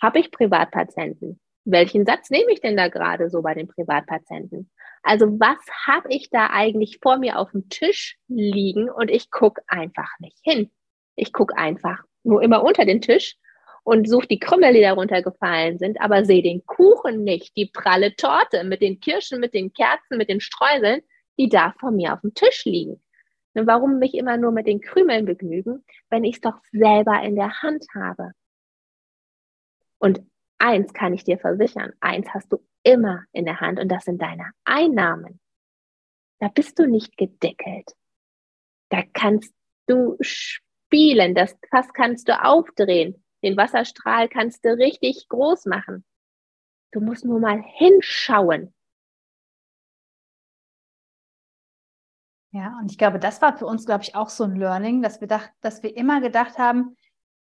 Habe 0.02 0.20
ich 0.20 0.32
Privatpatienten? 0.32 1.40
Welchen 1.66 2.06
Satz 2.06 2.30
nehme 2.30 2.52
ich 2.52 2.62
denn 2.62 2.78
da 2.78 2.88
gerade 2.88 3.30
so 3.30 3.42
bei 3.42 3.54
den 3.54 3.68
Privatpatienten? 3.68 4.72
Also 5.04 5.28
was 5.40 5.60
habe 5.86 6.08
ich 6.10 6.30
da 6.30 6.48
eigentlich 6.48 7.00
vor 7.02 7.18
mir 7.18 7.38
auf 7.38 7.52
dem 7.52 7.70
Tisch 7.70 8.18
liegen 8.28 8.90
und 8.90 9.12
ich 9.12 9.30
gucke 9.30 9.62
einfach 9.68 10.10
nicht 10.20 10.40
hin? 10.44 10.72
Ich 11.20 11.34
gucke 11.34 11.58
einfach 11.58 12.04
nur 12.24 12.42
immer 12.42 12.64
unter 12.64 12.86
den 12.86 13.02
Tisch 13.02 13.36
und 13.84 14.08
suche 14.08 14.28
die 14.28 14.40
Krümel, 14.40 14.74
die 14.74 14.82
darunter 14.82 15.22
gefallen 15.22 15.80
sind, 15.80 16.00
aber 16.00 16.26
sehe 16.26 16.44
den 16.44 16.66
Kuchen 16.66 17.24
nicht, 17.24 17.56
die 17.56 17.66
pralle 17.66 18.16
Torte 18.16 18.64
mit 18.64 18.82
den 18.82 19.00
Kirschen, 19.00 19.40
mit 19.40 19.54
den 19.54 19.74
Kerzen, 19.74 20.18
mit 20.18 20.30
den 20.30 20.42
Streuseln, 20.42 21.02
die 21.38 21.50
da 21.50 21.74
vor 21.80 21.92
mir 21.92 22.14
auf 22.14 22.22
dem 22.22 22.34
Tisch 22.34 22.66
liegen. 22.66 23.02
Und 23.54 23.68
warum 23.68 24.00
mich 24.00 24.14
immer 24.14 24.38
nur 24.38 24.52
mit 24.52 24.68
den 24.68 24.80
Krümeln 24.80 25.26
begnügen, 25.26 25.84
wenn 26.10 26.24
ich 26.24 26.36
es 26.36 26.42
doch 26.42 26.60
selber 26.72 27.22
in 27.24 27.36
der 27.36 27.62
Hand 27.62 27.86
habe? 27.96 28.32
Und 29.98 30.22
eins 30.60 30.94
kann 30.94 31.14
ich 31.14 31.24
dir 31.24 31.40
versichern, 31.40 31.94
eins 32.00 32.30
hast 32.34 32.54
du 32.54 32.60
immer 32.84 33.24
in 33.34 33.46
der 33.46 33.60
Hand 33.60 33.80
und 33.80 33.90
das 33.90 34.06
sind 34.06 34.22
deine 34.22 34.52
Einnahmen. 34.64 35.40
Da 36.40 36.48
bist 36.48 36.80
du 36.80 36.88
nicht 36.88 37.18
gedeckelt. 37.18 37.92
Da 38.90 39.04
kannst 39.14 39.54
du 39.88 40.16
spielen. 40.90 41.36
Das 41.36 41.56
Fass 41.70 41.94
kannst 41.94 42.28
du 42.28 42.44
aufdrehen. 42.44 43.24
Den 43.44 43.56
Wasserstrahl 43.56 44.28
kannst 44.28 44.66
du 44.66 44.70
richtig 44.70 45.28
groß 45.30 45.66
machen. 45.66 46.04
Du 46.92 47.00
musst 47.00 47.24
nur 47.24 47.40
mal 47.40 47.62
hinschauen. 47.62 48.74
Ja, 52.52 52.80
und 52.82 52.92
ich 52.92 52.98
glaube, 52.98 53.20
das 53.20 53.42
war 53.44 53.56
für 53.56 53.68
uns, 53.68 53.86
glaube 53.86 54.04
ich, 54.04 54.16
auch 54.16 54.30
so 54.30 54.44
ein 54.44 54.56
Learning, 54.56 55.04
dass 55.04 55.22
wir, 55.22 55.28
dacht, 55.28 55.52
dass 55.62 55.84
wir 55.84 55.96
immer 55.96 56.20
gedacht 56.20 56.58
haben, 56.58 56.98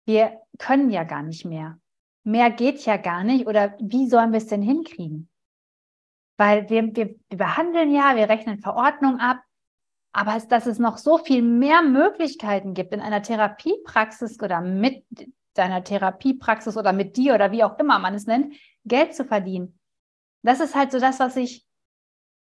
wir 0.05 0.41
können 0.57 0.89
ja 0.89 1.05
gar 1.05 1.23
nicht 1.23 1.45
mehr. 1.45 1.79
Mehr 2.25 2.51
geht 2.51 2.85
ja 2.85 2.97
gar 2.97 3.23
nicht. 3.23 3.47
Oder 3.47 3.77
wie 3.79 4.09
sollen 4.09 4.33
wir 4.33 4.39
es 4.39 4.47
denn 4.47 4.61
hinkriegen? 4.61 5.29
Weil 6.35 6.69
wir, 6.69 6.93
wir, 6.93 7.15
wir 7.29 7.37
behandeln 7.37 7.93
ja, 7.93 8.17
wir 8.17 8.27
rechnen 8.27 8.59
Verordnung 8.59 9.19
ab, 9.19 9.39
aber 10.17 10.39
dass 10.49 10.65
es 10.65 10.79
noch 10.79 10.97
so 10.97 11.19
viel 11.19 11.43
mehr 11.43 11.83
Möglichkeiten 11.83 12.73
gibt 12.73 12.91
in 12.91 13.01
einer 13.01 13.21
Therapiepraxis 13.21 14.41
oder 14.41 14.61
mit 14.61 15.05
deiner 15.53 15.83
Therapiepraxis 15.83 16.75
oder 16.75 16.91
mit 16.91 17.17
dir 17.17 17.35
oder 17.35 17.51
wie 17.51 17.63
auch 17.63 17.77
immer 17.77 17.99
man 17.99 18.15
es 18.15 18.25
nennt, 18.25 18.55
Geld 18.83 19.13
zu 19.13 19.25
verdienen. 19.25 19.79
Das 20.41 20.59
ist 20.59 20.73
halt 20.73 20.91
so 20.91 20.99
das, 20.99 21.19
was 21.19 21.35
ich 21.35 21.67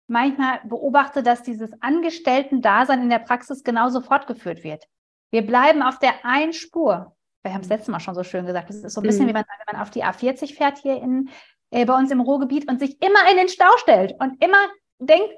manchmal 0.06 0.60
beobachte, 0.64 1.22
dass 1.22 1.42
dieses 1.42 1.70
Angestellten-Dasein 1.82 3.02
in 3.02 3.10
der 3.10 3.18
Praxis 3.18 3.62
genauso 3.62 4.00
fortgeführt 4.00 4.64
wird. 4.64 4.86
Wir 5.30 5.46
bleiben 5.46 5.82
auf 5.82 5.98
der 5.98 6.24
einen 6.24 6.54
Spur. 6.54 7.14
Wir 7.42 7.52
haben 7.52 7.60
es 7.60 7.68
letztes 7.68 7.88
Mal 7.88 8.00
schon 8.00 8.14
so 8.14 8.22
schön 8.22 8.46
gesagt. 8.46 8.70
Das 8.70 8.76
ist 8.76 8.94
so 8.94 9.02
ein 9.02 9.06
bisschen 9.06 9.24
mhm. 9.24 9.28
wie 9.28 9.34
man, 9.34 9.44
wenn 9.44 9.74
man 9.76 9.82
auf 9.82 9.90
die 9.90 10.02
A40 10.02 10.54
fährt 10.54 10.78
hier 10.78 10.96
in, 10.96 11.28
äh, 11.72 11.84
bei 11.84 11.94
uns 11.94 12.10
im 12.10 12.22
Ruhrgebiet 12.22 12.70
und 12.70 12.80
sich 12.80 13.02
immer 13.02 13.30
in 13.30 13.36
den 13.36 13.48
Stau 13.48 13.76
stellt 13.76 14.14
und 14.18 14.42
immer 14.42 14.66
denkt, 14.98 15.34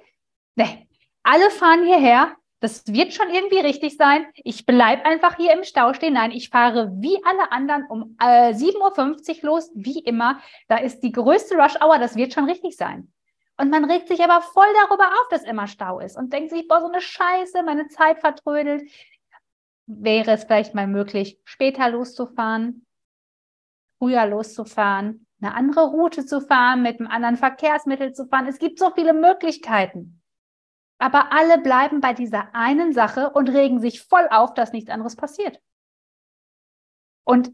nee, 0.54 0.86
alle 1.22 1.50
fahren 1.50 1.84
hierher, 1.84 2.36
das 2.62 2.86
wird 2.86 3.12
schon 3.12 3.28
irgendwie 3.28 3.58
richtig 3.58 3.96
sein. 3.96 4.24
Ich 4.36 4.66
bleibe 4.66 5.04
einfach 5.04 5.36
hier 5.36 5.52
im 5.52 5.64
Stau 5.64 5.94
stehen. 5.94 6.14
Nein, 6.14 6.30
ich 6.30 6.48
fahre 6.48 6.92
wie 6.94 7.18
alle 7.24 7.50
anderen 7.50 7.86
um 7.88 8.16
äh, 8.20 8.52
7.50 8.52 9.42
Uhr 9.42 9.50
los, 9.50 9.70
wie 9.74 9.98
immer. 9.98 10.40
Da 10.68 10.76
ist 10.76 11.00
die 11.00 11.10
größte 11.10 11.56
Rush 11.56 11.74
Hour, 11.82 11.98
das 11.98 12.14
wird 12.14 12.32
schon 12.32 12.44
richtig 12.44 12.76
sein. 12.76 13.12
Und 13.56 13.70
man 13.70 13.84
regt 13.84 14.06
sich 14.06 14.22
aber 14.22 14.42
voll 14.42 14.72
darüber 14.80 15.08
auf, 15.08 15.28
dass 15.30 15.42
immer 15.42 15.66
Stau 15.66 15.98
ist 15.98 16.16
und 16.16 16.32
denkt 16.32 16.50
sich, 16.50 16.68
boah, 16.68 16.80
so 16.80 16.86
eine 16.86 17.00
Scheiße, 17.00 17.64
meine 17.64 17.88
Zeit 17.88 18.20
vertrödelt. 18.20 18.88
Wäre 19.86 20.30
es 20.30 20.44
vielleicht 20.44 20.74
mal 20.74 20.86
möglich, 20.86 21.40
später 21.44 21.90
loszufahren, 21.90 22.86
früher 23.98 24.24
loszufahren, 24.26 25.26
eine 25.40 25.54
andere 25.54 25.86
Route 25.86 26.24
zu 26.24 26.40
fahren, 26.40 26.82
mit 26.82 27.00
einem 27.00 27.08
anderen 27.08 27.36
Verkehrsmittel 27.36 28.12
zu 28.12 28.26
fahren. 28.26 28.46
Es 28.46 28.60
gibt 28.60 28.78
so 28.78 28.92
viele 28.92 29.12
Möglichkeiten. 29.12 30.21
Aber 31.02 31.32
alle 31.32 31.58
bleiben 31.58 32.00
bei 32.00 32.12
dieser 32.12 32.54
einen 32.54 32.92
Sache 32.92 33.30
und 33.30 33.48
regen 33.48 33.80
sich 33.80 34.02
voll 34.02 34.28
auf, 34.30 34.54
dass 34.54 34.72
nichts 34.72 34.88
anderes 34.88 35.16
passiert. 35.16 35.60
Und 37.24 37.52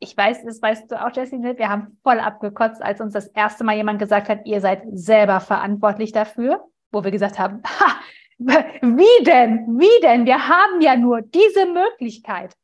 ich 0.00 0.16
weiß, 0.16 0.42
das 0.44 0.60
weißt 0.60 0.90
du 0.90 1.00
auch, 1.00 1.14
Jessie, 1.14 1.40
wir 1.40 1.68
haben 1.68 2.00
voll 2.02 2.18
abgekotzt, 2.18 2.82
als 2.82 3.00
uns 3.00 3.12
das 3.12 3.28
erste 3.28 3.62
Mal 3.62 3.76
jemand 3.76 4.00
gesagt 4.00 4.28
hat, 4.28 4.44
ihr 4.44 4.60
seid 4.60 4.82
selber 4.90 5.38
verantwortlich 5.38 6.10
dafür, 6.10 6.68
wo 6.90 7.04
wir 7.04 7.12
gesagt 7.12 7.38
haben, 7.38 7.62
ha, 7.78 8.00
wie 8.38 9.24
denn? 9.24 9.78
Wie 9.78 10.00
denn? 10.02 10.26
Wir 10.26 10.48
haben 10.48 10.80
ja 10.80 10.96
nur 10.96 11.22
diese 11.22 11.66
Möglichkeit. 11.66 12.56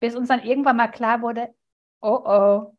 Bis 0.00 0.16
uns 0.16 0.28
dann 0.28 0.42
irgendwann 0.42 0.78
mal 0.78 0.88
klar 0.88 1.20
wurde, 1.20 1.54
oh 2.00 2.22
oh, 2.24 2.73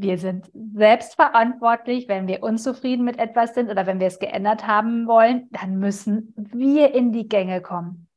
wir 0.00 0.18
sind 0.18 0.50
selbst 0.54 1.14
verantwortlich, 1.14 2.08
wenn 2.08 2.26
wir 2.26 2.42
unzufrieden 2.42 3.04
mit 3.04 3.18
etwas 3.18 3.54
sind 3.54 3.70
oder 3.70 3.86
wenn 3.86 4.00
wir 4.00 4.06
es 4.06 4.18
geändert 4.18 4.66
haben 4.66 5.06
wollen, 5.06 5.48
dann 5.50 5.78
müssen 5.78 6.34
wir 6.36 6.94
in 6.94 7.12
die 7.12 7.28
Gänge 7.28 7.60
kommen. 7.60 8.08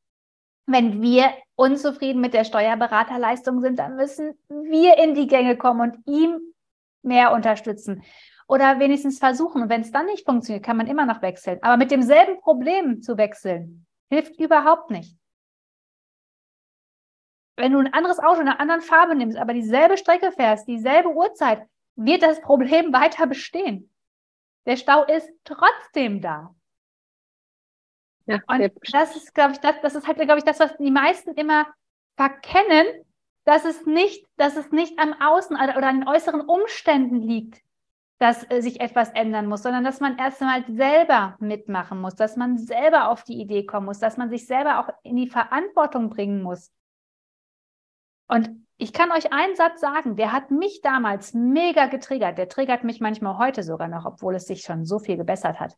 Wenn 0.65 1.01
wir 1.01 1.31
unzufrieden 1.55 2.21
mit 2.21 2.33
der 2.33 2.43
Steuerberaterleistung 2.43 3.61
sind, 3.61 3.79
dann 3.79 3.95
müssen 3.95 4.33
wir 4.49 4.97
in 4.97 5.15
die 5.15 5.27
Gänge 5.27 5.57
kommen 5.57 5.81
und 5.81 6.07
ihm 6.07 6.39
mehr 7.03 7.33
unterstützen 7.33 8.03
oder 8.47 8.79
wenigstens 8.79 9.19
versuchen. 9.19 9.61
Und 9.61 9.69
wenn 9.69 9.81
es 9.81 9.91
dann 9.91 10.05
nicht 10.05 10.25
funktioniert, 10.25 10.65
kann 10.65 10.77
man 10.77 10.87
immer 10.87 11.05
noch 11.05 11.21
wechseln. 11.21 11.59
Aber 11.61 11.77
mit 11.77 11.91
demselben 11.91 12.39
Problem 12.41 13.01
zu 13.01 13.17
wechseln, 13.17 13.85
hilft 14.09 14.39
überhaupt 14.39 14.91
nicht. 14.91 15.17
Wenn 17.57 17.73
du 17.73 17.79
ein 17.79 17.93
anderes 17.93 18.19
Auto 18.19 18.41
in 18.41 18.47
einer 18.47 18.59
anderen 18.59 18.81
Farbe 18.81 19.15
nimmst, 19.15 19.37
aber 19.37 19.53
dieselbe 19.53 19.97
Strecke 19.97 20.31
fährst, 20.31 20.67
dieselbe 20.67 21.09
Uhrzeit, 21.09 21.67
wird 21.95 22.23
das 22.23 22.41
Problem 22.41 22.93
weiter 22.93 23.27
bestehen. 23.27 23.91
Der 24.65 24.77
Stau 24.77 25.03
ist 25.03 25.29
trotzdem 25.43 26.21
da. 26.21 26.55
Ja, 28.25 28.39
und 28.47 28.71
das 28.93 29.15
ist, 29.15 29.33
glaube 29.33 29.53
ich, 29.53 29.59
das, 29.59 29.75
das 29.81 29.95
ist 29.95 30.07
halt, 30.07 30.17
glaube 30.17 30.37
ich, 30.37 30.43
das, 30.43 30.59
was 30.59 30.77
die 30.77 30.91
meisten 30.91 31.31
immer 31.33 31.67
verkennen, 32.15 32.85
dass 33.43 33.65
es 33.65 33.85
nicht, 33.85 34.25
dass 34.37 34.55
es 34.55 34.71
nicht 34.71 34.99
am 34.99 35.13
Außen 35.19 35.55
oder 35.55 35.87
an 35.87 36.01
den 36.01 36.07
äußeren 36.07 36.41
Umständen 36.41 37.21
liegt, 37.21 37.61
dass 38.19 38.49
äh, 38.51 38.61
sich 38.61 38.79
etwas 38.79 39.09
ändern 39.09 39.47
muss, 39.47 39.63
sondern 39.63 39.83
dass 39.83 39.99
man 39.99 40.17
erst 40.19 40.41
einmal 40.41 40.63
selber 40.67 41.35
mitmachen 41.39 41.99
muss, 41.99 42.15
dass 42.15 42.35
man 42.35 42.59
selber 42.59 43.09
auf 43.09 43.23
die 43.23 43.41
Idee 43.41 43.65
kommen 43.65 43.87
muss, 43.87 43.97
dass 43.97 44.17
man 44.17 44.29
sich 44.29 44.45
selber 44.45 44.79
auch 44.79 44.93
in 45.01 45.15
die 45.15 45.27
Verantwortung 45.27 46.09
bringen 46.09 46.43
muss. 46.43 46.71
Und 48.31 48.49
ich 48.77 48.93
kann 48.93 49.11
euch 49.11 49.33
einen 49.33 49.57
Satz 49.57 49.81
sagen, 49.81 50.15
der 50.15 50.31
hat 50.31 50.51
mich 50.51 50.79
damals 50.81 51.33
mega 51.33 51.87
getriggert. 51.87 52.37
Der 52.37 52.47
triggert 52.47 52.85
mich 52.85 53.01
manchmal 53.01 53.37
heute 53.37 53.61
sogar 53.61 53.89
noch, 53.89 54.05
obwohl 54.05 54.35
es 54.35 54.47
sich 54.47 54.61
schon 54.61 54.85
so 54.85 54.99
viel 54.99 55.17
gebessert 55.17 55.59
hat. 55.59 55.77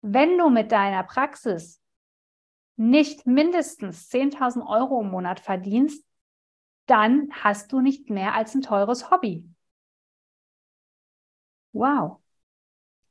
Wenn 0.00 0.38
du 0.38 0.48
mit 0.48 0.72
deiner 0.72 1.02
Praxis 1.02 1.82
nicht 2.76 3.26
mindestens 3.26 4.08
10.000 4.08 4.66
Euro 4.66 5.02
im 5.02 5.10
Monat 5.10 5.40
verdienst, 5.40 6.06
dann 6.86 7.28
hast 7.32 7.70
du 7.70 7.80
nicht 7.82 8.08
mehr 8.08 8.32
als 8.34 8.54
ein 8.54 8.62
teures 8.62 9.10
Hobby. 9.10 9.44
Wow. 11.72 12.22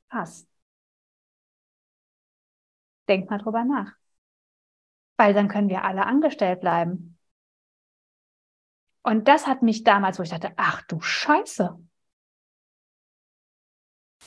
Krass. 0.10 0.48
Denk 3.08 3.30
mal 3.30 3.38
drüber 3.38 3.64
nach. 3.64 3.94
Weil 5.16 5.36
dann 5.36 5.48
können 5.48 5.70
wir 5.70 5.84
alle 5.84 6.08
angestellt 6.08 6.62
bleiben. 6.62 7.17
Und 9.08 9.30
das 9.30 9.48
hat 9.48 9.62
mich 9.62 9.86
damals, 9.86 10.20
wo 10.20 10.24
ich 10.24 10.32
dachte, 10.32 10.52
ach 10.58 10.82
du 10.82 11.00
Scheiße, 11.00 11.80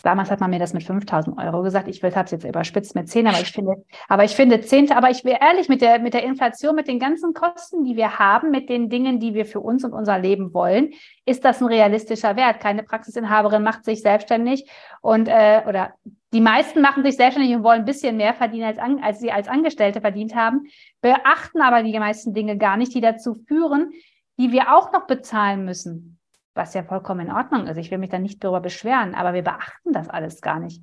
Damals 0.02 0.30
hat 0.30 0.40
man 0.40 0.48
mir 0.48 0.58
das 0.58 0.72
mit 0.72 0.82
5000 0.82 1.36
Euro 1.36 1.62
gesagt. 1.62 1.86
Ich 1.86 2.02
habe 2.02 2.24
es 2.24 2.30
jetzt 2.30 2.44
überspitzt 2.44 2.94
mit 2.94 3.08
10, 3.08 3.26
aber 3.26 3.40
ich 3.40 3.52
finde, 3.52 3.84
aber 4.08 4.24
ich 4.24 4.34
finde 4.34 4.60
10, 4.60 4.92
aber 4.92 5.10
ich 5.10 5.24
wäre 5.24 5.40
ehrlich 5.42 5.68
mit 5.68 5.82
der, 5.82 5.98
mit 5.98 6.14
der 6.14 6.22
Inflation, 6.22 6.74
mit 6.74 6.88
den 6.88 6.98
ganzen 6.98 7.34
Kosten, 7.34 7.84
die 7.84 7.96
wir 7.96 8.18
haben, 8.18 8.50
mit 8.50 8.70
den 8.70 8.88
Dingen, 8.88 9.20
die 9.20 9.34
wir 9.34 9.44
für 9.44 9.60
uns 9.60 9.84
und 9.84 9.92
unser 9.92 10.18
Leben 10.18 10.54
wollen, 10.54 10.94
ist 11.26 11.44
das 11.44 11.60
ein 11.60 11.66
realistischer 11.66 12.36
Wert. 12.36 12.60
Keine 12.60 12.82
Praxisinhaberin 12.82 13.62
macht 13.62 13.84
sich 13.84 14.00
selbstständig 14.00 14.70
und, 15.02 15.28
äh, 15.28 15.62
oder 15.68 15.94
die 16.32 16.40
meisten 16.40 16.80
machen 16.80 17.04
sich 17.04 17.16
selbstständig 17.16 17.54
und 17.56 17.64
wollen 17.64 17.80
ein 17.80 17.84
bisschen 17.84 18.16
mehr 18.16 18.32
verdienen, 18.32 18.64
als, 18.64 18.78
an, 18.78 19.02
als 19.02 19.20
sie 19.20 19.32
als 19.32 19.48
Angestellte 19.48 20.00
verdient 20.00 20.34
haben, 20.34 20.62
beachten 21.02 21.60
aber 21.60 21.82
die 21.82 21.98
meisten 21.98 22.32
Dinge 22.32 22.56
gar 22.56 22.76
nicht, 22.76 22.94
die 22.94 23.00
dazu 23.00 23.34
führen, 23.34 23.90
die 24.40 24.50
wir 24.50 24.76
auch 24.76 24.92
noch 24.92 25.06
bezahlen 25.06 25.64
müssen 25.64 26.20
was 26.54 26.74
ja 26.74 26.82
vollkommen 26.82 27.28
in 27.28 27.32
Ordnung 27.32 27.66
ist. 27.66 27.76
Ich 27.76 27.90
will 27.90 27.98
mich 27.98 28.10
da 28.10 28.18
nicht 28.18 28.42
darüber 28.42 28.60
beschweren, 28.60 29.14
aber 29.14 29.34
wir 29.34 29.42
beachten 29.42 29.92
das 29.92 30.08
alles 30.08 30.40
gar 30.40 30.58
nicht. 30.58 30.82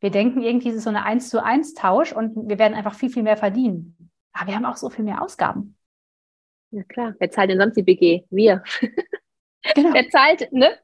Wir 0.00 0.10
denken 0.10 0.42
irgendwie, 0.42 0.68
es 0.68 0.76
ist 0.76 0.84
so 0.84 0.90
eine 0.90 1.04
Eins 1.04 1.28
zu 1.28 1.42
eins 1.42 1.74
Tausch 1.74 2.12
und 2.12 2.48
wir 2.48 2.58
werden 2.58 2.74
einfach 2.74 2.94
viel, 2.94 3.10
viel 3.10 3.22
mehr 3.22 3.36
verdienen. 3.36 4.10
Aber 4.32 4.48
wir 4.48 4.54
haben 4.54 4.64
auch 4.64 4.76
so 4.76 4.90
viel 4.90 5.04
mehr 5.04 5.22
Ausgaben. 5.22 5.76
Ja 6.70 6.84
klar, 6.84 7.14
wer 7.18 7.30
zahlt 7.30 7.50
denn 7.50 7.58
sonst 7.58 7.76
die 7.76 7.82
BG? 7.82 8.24
Wir. 8.30 8.62
Genau. 9.74 9.92
wer 9.92 10.08
zahlt, 10.08 10.50
ne? 10.52 10.78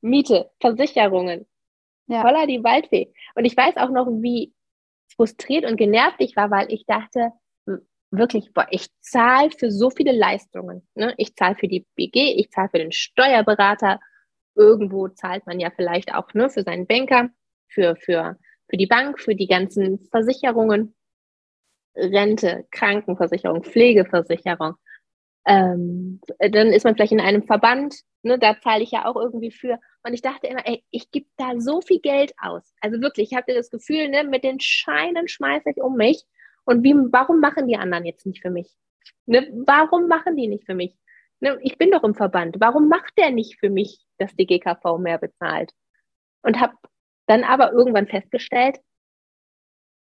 Miete, 0.00 0.50
Versicherungen. 0.60 1.46
Ja. 2.08 2.20
Voller 2.20 2.48
die 2.48 2.62
Waldfee. 2.64 3.14
Und 3.36 3.44
ich 3.44 3.56
weiß 3.56 3.76
auch 3.76 3.90
noch, 3.90 4.06
wie 4.08 4.52
frustriert 5.14 5.64
und 5.64 5.76
genervt 5.76 6.16
ich 6.18 6.34
war, 6.34 6.50
weil 6.50 6.70
ich 6.72 6.84
dachte, 6.84 7.30
wirklich, 8.18 8.52
boah, 8.52 8.66
ich 8.70 8.88
zahle 9.00 9.50
für 9.50 9.70
so 9.70 9.90
viele 9.90 10.12
Leistungen. 10.12 10.86
Ne? 10.94 11.14
Ich 11.16 11.34
zahle 11.34 11.54
für 11.54 11.68
die 11.68 11.86
BG, 11.94 12.34
ich 12.38 12.50
zahle 12.50 12.68
für 12.68 12.78
den 12.78 12.92
Steuerberater. 12.92 14.00
Irgendwo 14.54 15.08
zahlt 15.08 15.46
man 15.46 15.60
ja 15.60 15.70
vielleicht 15.74 16.14
auch 16.14 16.32
ne, 16.34 16.48
für 16.48 16.62
seinen 16.62 16.86
Banker, 16.86 17.30
für, 17.68 17.96
für, 17.96 18.38
für 18.68 18.76
die 18.76 18.86
Bank, 18.86 19.20
für 19.20 19.34
die 19.34 19.46
ganzen 19.46 19.98
Versicherungen, 20.10 20.94
Rente, 21.96 22.66
Krankenversicherung, 22.70 23.62
Pflegeversicherung. 23.62 24.74
Ähm, 25.46 26.20
dann 26.38 26.68
ist 26.68 26.84
man 26.84 26.94
vielleicht 26.94 27.12
in 27.12 27.20
einem 27.20 27.42
Verband, 27.42 27.96
ne, 28.22 28.38
da 28.38 28.58
zahle 28.60 28.82
ich 28.82 28.92
ja 28.92 29.06
auch 29.06 29.16
irgendwie 29.16 29.50
für. 29.50 29.78
Und 30.02 30.14
ich 30.14 30.22
dachte 30.22 30.46
immer, 30.46 30.66
ey, 30.66 30.84
ich 30.90 31.10
gebe 31.10 31.26
da 31.36 31.52
so 31.58 31.80
viel 31.80 32.00
Geld 32.00 32.32
aus. 32.38 32.72
Also 32.80 33.00
wirklich, 33.00 33.32
ich 33.32 33.36
hatte 33.36 33.54
das 33.54 33.70
Gefühl, 33.70 34.08
ne, 34.08 34.24
mit 34.24 34.44
den 34.44 34.60
Scheinen 34.60 35.28
schmeiße 35.28 35.70
ich 35.70 35.82
um 35.82 35.96
mich 35.96 36.24
und 36.64 36.82
wie, 36.82 36.94
warum 36.94 37.40
machen 37.40 37.68
die 37.68 37.76
anderen 37.76 38.04
jetzt 38.04 38.26
nicht 38.26 38.42
für 38.42 38.50
mich? 38.50 38.74
Ne? 39.26 39.50
Warum 39.66 40.08
machen 40.08 40.36
die 40.36 40.48
nicht 40.48 40.64
für 40.64 40.74
mich? 40.74 40.96
Ne? 41.40 41.58
Ich 41.62 41.78
bin 41.78 41.90
doch 41.90 42.04
im 42.04 42.14
Verband. 42.14 42.56
Warum 42.60 42.88
macht 42.88 43.16
der 43.18 43.30
nicht 43.30 43.58
für 43.58 43.70
mich, 43.70 44.04
dass 44.18 44.34
die 44.34 44.46
GKV 44.46 44.98
mehr 44.98 45.18
bezahlt? 45.18 45.72
Und 46.42 46.60
habe 46.60 46.74
dann 47.26 47.44
aber 47.44 47.72
irgendwann 47.72 48.06
festgestellt, 48.06 48.80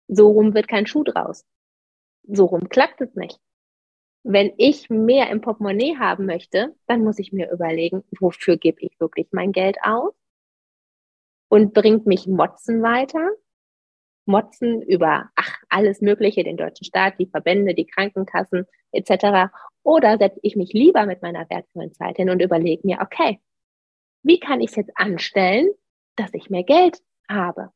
so 0.09 0.31
rum 0.31 0.55
wird 0.55 0.69
kein 0.69 0.87
Schuh 0.87 1.05
draus. 1.05 1.45
So 2.25 2.47
rum 2.47 2.69
klappt 2.69 3.01
es 3.01 3.15
nicht. 3.15 3.39
Wenn 4.23 4.55
ich 4.57 4.89
mehr 4.89 5.29
im 5.31 5.41
Portemonnaie 5.41 5.99
haben 5.99 6.27
möchte, 6.27 6.75
dann 6.87 7.03
muss 7.05 7.19
ich 7.19 7.33
mir 7.33 7.51
überlegen, 7.51 8.05
wofür 8.19 8.57
gebe 8.57 8.81
ich 8.81 8.99
wirklich 8.99 9.29
mein 9.33 9.53
Geld 9.53 9.77
aus? 9.83 10.15
Und 11.49 11.75
bringt 11.75 12.07
mich 12.07 12.27
Motzen 12.27 12.83
weiter? 12.83 13.31
Motzen 14.27 14.83
über 14.83 15.31
ach, 15.35 15.59
alles 15.69 16.01
Mögliche, 16.01 16.45
den 16.45 16.57
deutschen 16.57 16.85
Staat, 16.85 17.19
die 17.19 17.27
Verbände, 17.27 17.75
die 17.75 17.87
Krankenkassen 17.87 18.67
etc. 18.93 19.53
Oder 19.83 20.19
setze 20.19 20.41
ich 20.43 20.57
mich 20.57 20.73
lieber 20.73 21.07
mit 21.07 21.23
meiner 21.23 21.49
wertvollen 21.51 21.93
Zeit 21.93 22.17
hin 22.17 22.31
und 22.31 22.41
überlege 22.41 22.87
mir, 22.87 23.01
okay, 23.01 23.41
wie 24.23 24.41
kann 24.41 24.61
ich 24.61 24.71
es 24.71 24.77
jetzt 24.77 24.93
anstellen, 24.97 25.71
dass 26.17 26.33
ich 26.33 26.51
mehr 26.51 26.65
Geld 26.65 27.03
habe? 27.29 27.71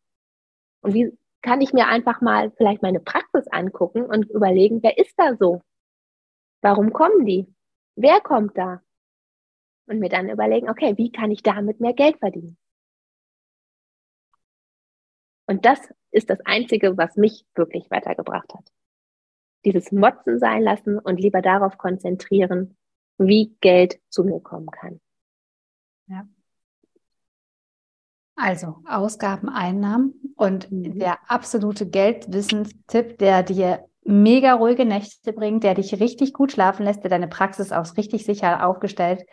Und 0.81 0.95
wie 0.95 1.12
kann 1.43 1.61
ich 1.61 1.73
mir 1.73 1.87
einfach 1.87 2.21
mal 2.21 2.50
vielleicht 2.57 2.83
meine 2.83 3.00
Praxis 3.00 3.47
angucken 3.49 4.02
und 4.02 4.31
überlegen, 4.31 4.83
wer 4.83 4.99
ist 4.99 5.14
da 5.17 5.37
so? 5.37 5.62
Warum 6.62 6.93
kommen 6.93 7.26
die? 7.26 7.47
Wer 7.95 8.21
kommt 8.21 8.57
da? 8.57 8.81
Und 9.87 10.00
mir 10.00 10.09
dann 10.09 10.28
überlegen, 10.28 10.69
okay, 10.69 10.97
wie 10.97 11.11
kann 11.12 11.31
ich 11.31 11.43
damit 11.43 11.81
mehr 11.81 11.95
Geld 11.95 12.19
verdienen? 12.19 12.59
Und 15.49 15.64
das 15.64 15.81
ist 16.11 16.28
das 16.28 16.40
Einzige, 16.45 16.97
was 16.99 17.17
mich 17.17 17.47
wirklich 17.55 17.90
weitergebracht 17.90 18.52
hat. 18.52 18.71
Dieses 19.64 19.90
Motzen 19.90 20.38
sein 20.38 20.62
lassen 20.62 20.99
und 20.99 21.19
lieber 21.19 21.40
darauf 21.40 21.78
konzentrieren, 21.78 22.76
wie 23.17 23.57
Geld 23.61 23.99
zu 24.11 24.25
mir 24.25 24.40
kommen 24.40 24.71
kann. 24.71 25.00
Ja. 26.07 26.28
Also 28.37 28.76
Ausgaben, 28.87 29.49
Einnahmen 29.49 30.35
und 30.37 30.71
mhm. 30.71 30.99
der 30.99 31.19
absolute 31.28 31.88
Geldwissenstipp, 31.88 33.19
der 33.19 33.43
dir 33.43 33.88
mega 34.05 34.52
ruhige 34.52 34.85
Nächte 34.85 35.33
bringt, 35.33 35.64
der 35.64 35.75
dich 35.75 35.99
richtig 35.99 36.35
gut 36.35 36.52
schlafen 36.52 36.85
lässt, 36.85 37.02
der 37.02 37.11
deine 37.11 37.26
Praxis 37.26 37.73
auch 37.73 37.97
richtig 37.97 38.25
sicher 38.25 38.67
aufgestellt 38.67 39.25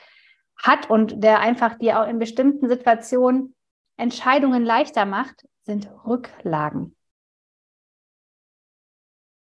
hat 0.56 0.90
und 0.90 1.24
der 1.24 1.42
einfach 1.42 1.78
dir 1.78 2.02
auch 2.02 2.08
in 2.08 2.20
bestimmten 2.20 2.70
Situationen 2.70 3.54
Entscheidungen 3.98 4.64
leichter 4.64 5.06
macht, 5.06 5.46
sind 5.66 5.90
Rücklagen. 6.06 6.96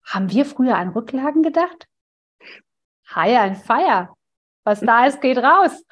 Haben 0.05 0.31
wir 0.31 0.45
früher 0.45 0.77
an 0.77 0.89
Rücklagen 0.89 1.43
gedacht? 1.43 1.87
Higher 3.13 3.41
and 3.41 3.57
fire. 3.57 4.13
Was 4.63 4.79
da 4.79 5.05
ist, 5.05 5.21
geht 5.21 5.37
raus. 5.37 5.83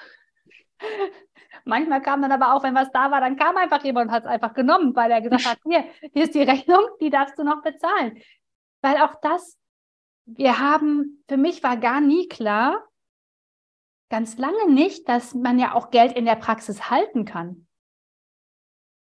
Manchmal 1.65 2.01
kam 2.01 2.22
dann 2.22 2.32
aber 2.32 2.53
auch, 2.53 2.63
wenn 2.63 2.75
was 2.75 2.92
da 2.92 3.12
war, 3.12 3.22
dann 3.22 3.38
kam 3.38 3.56
einfach 3.56 3.84
jemand 3.84 4.08
und 4.08 4.13
hat 4.13 4.24
es 4.24 4.30
einfach 4.30 4.53
genommen, 4.53 4.96
weil 4.96 5.12
er 5.12 5.22
gesagt 5.22 5.46
hat, 5.46 5.60
hier, 5.63 5.86
hier 6.13 6.24
ist 6.24 6.36
die 6.36 6.44
Rechnung, 6.44 6.82
die 7.00 7.10
darfst 7.10 7.38
du 7.38 7.44
noch 7.44 7.62
bezahlen. 7.62 8.22
Weil 8.82 8.98
auch 8.98 9.15
das, 9.22 9.58
wir 10.25 10.60
haben, 10.60 11.24
für 11.30 11.38
mich 11.38 11.63
war 11.63 11.77
gar 11.77 12.01
nie 12.01 12.27
klar, 12.27 12.86
ganz 14.10 14.38
lange 14.38 14.70
nicht, 14.72 15.08
dass 15.08 15.34
man 15.34 15.58
ja 15.58 15.74
auch 15.74 15.89
Geld 15.89 16.13
in 16.13 16.25
der 16.25 16.36
Praxis 16.36 16.89
halten 16.89 17.24
kann. 17.24 17.68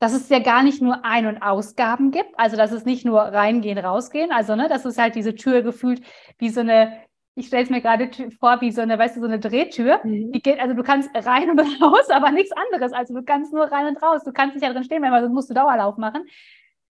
Dass 0.01 0.13
es 0.13 0.29
ja 0.29 0.41
gar 0.41 0.65
nicht 0.65 0.83
nur 0.83 1.05
Ein- 1.05 1.27
und 1.27 1.43
Ausgaben 1.43 2.11
gibt, 2.11 2.37
also 2.39 2.57
dass 2.57 2.73
es 2.73 2.85
nicht 2.85 3.05
nur 3.05 3.21
reingehen, 3.21 3.79
rausgehen, 3.79 4.33
also 4.33 4.57
ne, 4.57 4.69
dass 4.69 4.85
es 4.85 4.99
halt 4.99 5.15
diese 5.15 5.37
Tür 5.37 5.63
gefühlt 5.63 6.03
wie 6.39 6.49
so 6.49 6.61
eine 6.61 7.05
ich 7.37 7.47
stelle 7.47 7.63
es 7.63 7.71
mir 7.71 7.81
gerade 7.81 8.11
vor 8.39 8.61
wie 8.61 8.71
so 8.71 8.83
eine, 8.83 8.99
weißt 8.99 9.17
du, 9.17 9.21
so 9.21 9.27
eine 9.27 9.39
Drehtür. 9.39 10.01
Mhm. 10.05 10.33
Die 10.33 10.43
geht, 10.43 10.61
also 10.61 10.75
du 10.75 10.83
kannst 10.83 11.11
rein 11.15 11.51
und 11.51 11.59
raus, 11.83 12.11
aber 12.11 12.31
nichts 12.31 12.53
anderes. 12.53 12.93
Also 12.93 13.15
du 13.15 13.23
kannst 13.23 13.53
nur 13.53 13.65
rein 13.65 13.87
und 13.87 14.03
raus. 14.03 14.23
Du 14.25 14.33
kannst 14.33 14.55
nicht 14.55 14.67
da 14.67 14.73
drin 14.73 14.85
stehen, 14.85 15.03
weil 15.03 15.23
sonst 15.23 15.35
musst 15.35 15.51
du 15.51 15.55
Dauerlauf 15.55 15.97
machen. 15.97 16.27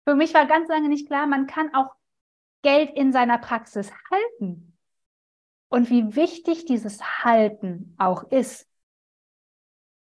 Für 0.04 0.16
mich 0.16 0.34
war 0.34 0.46
ganz 0.46 0.70
lange 0.70 0.88
nicht 0.88 1.08
klar, 1.08 1.26
man 1.26 1.48
kann 1.48 1.74
auch 1.74 1.96
Geld 2.62 2.92
in 2.96 3.12
seiner 3.12 3.38
Praxis 3.38 3.92
halten. 4.12 4.78
Und 5.70 5.90
wie 5.90 6.16
wichtig 6.16 6.66
dieses 6.66 7.24
Halten 7.24 7.96
auch 7.98 8.32
ist. 8.32 8.70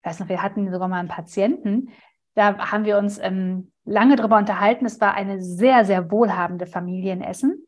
Ich 0.00 0.10
weiß 0.10 0.20
noch, 0.20 0.28
wir 0.28 0.42
hatten 0.42 0.70
sogar 0.72 0.88
mal 0.88 0.98
einen 0.98 1.08
Patienten, 1.08 1.92
da 2.34 2.70
haben 2.70 2.84
wir 2.84 2.98
uns 2.98 3.18
ähm, 3.18 3.72
lange 3.84 4.16
drüber 4.16 4.38
unterhalten. 4.38 4.86
Es 4.86 5.00
war 5.00 5.14
eine 5.14 5.42
sehr, 5.42 5.84
sehr 5.84 6.10
wohlhabende 6.10 6.66
Familie 6.66 7.12
in 7.12 7.20
Essen. 7.20 7.66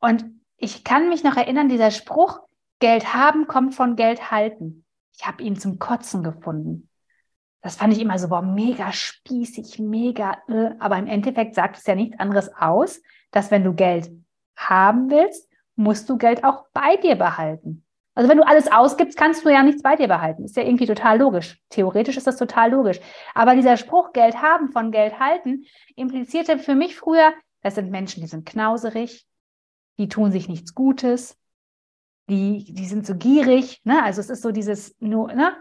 Und 0.00 0.24
ich 0.56 0.84
kann 0.84 1.08
mich 1.08 1.24
noch 1.24 1.36
erinnern, 1.36 1.68
dieser 1.68 1.90
Spruch, 1.90 2.40
Geld 2.78 3.14
haben 3.14 3.46
kommt 3.46 3.74
von 3.74 3.96
Geld 3.96 4.30
halten. 4.30 4.84
Ich 5.16 5.26
habe 5.26 5.42
ihn 5.42 5.56
zum 5.56 5.78
Kotzen 5.78 6.22
gefunden. 6.22 6.90
Das 7.62 7.76
fand 7.76 7.92
ich 7.92 8.00
immer 8.00 8.18
so, 8.18 8.28
boah, 8.28 8.42
mega 8.42 8.92
spießig, 8.92 9.78
mega, 9.78 10.36
äh, 10.48 10.70
aber 10.78 10.98
im 10.98 11.06
Endeffekt 11.06 11.54
sagt 11.54 11.78
es 11.78 11.86
ja 11.86 11.94
nichts 11.94 12.18
anderes 12.20 12.54
aus, 12.54 13.00
dass 13.30 13.50
wenn 13.50 13.64
du 13.64 13.74
Geld 13.74 14.10
haben 14.54 15.10
willst, 15.10 15.50
musst 15.74 16.08
du 16.08 16.16
Geld 16.16 16.44
auch 16.44 16.66
bei 16.72 16.96
dir 16.96 17.16
behalten. 17.16 17.85
Also 18.16 18.30
wenn 18.30 18.38
du 18.38 18.46
alles 18.46 18.72
ausgibst, 18.72 19.18
kannst 19.18 19.44
du 19.44 19.50
ja 19.50 19.62
nichts 19.62 19.82
bei 19.82 19.94
dir 19.94 20.08
behalten. 20.08 20.44
Ist 20.44 20.56
ja 20.56 20.62
irgendwie 20.62 20.86
total 20.86 21.18
logisch. 21.18 21.60
Theoretisch 21.68 22.16
ist 22.16 22.26
das 22.26 22.38
total 22.38 22.70
logisch. 22.70 22.98
Aber 23.34 23.54
dieser 23.54 23.76
Spruch, 23.76 24.14
Geld 24.14 24.40
haben 24.40 24.72
von 24.72 24.90
Geld 24.90 25.20
halten, 25.20 25.66
implizierte 25.96 26.58
für 26.58 26.74
mich 26.74 26.96
früher, 26.96 27.34
das 27.60 27.74
sind 27.74 27.90
Menschen, 27.90 28.22
die 28.22 28.26
sind 28.26 28.46
knauserig, 28.46 29.26
die 29.98 30.08
tun 30.08 30.32
sich 30.32 30.48
nichts 30.48 30.74
Gutes, 30.74 31.38
die, 32.30 32.72
die 32.72 32.86
sind 32.86 33.06
so 33.06 33.14
gierig, 33.14 33.82
ne? 33.84 34.02
Also 34.02 34.20
es 34.20 34.30
ist 34.30 34.42
so 34.42 34.50
dieses 34.50 34.96
nur, 34.98 35.32
ne? 35.34 35.54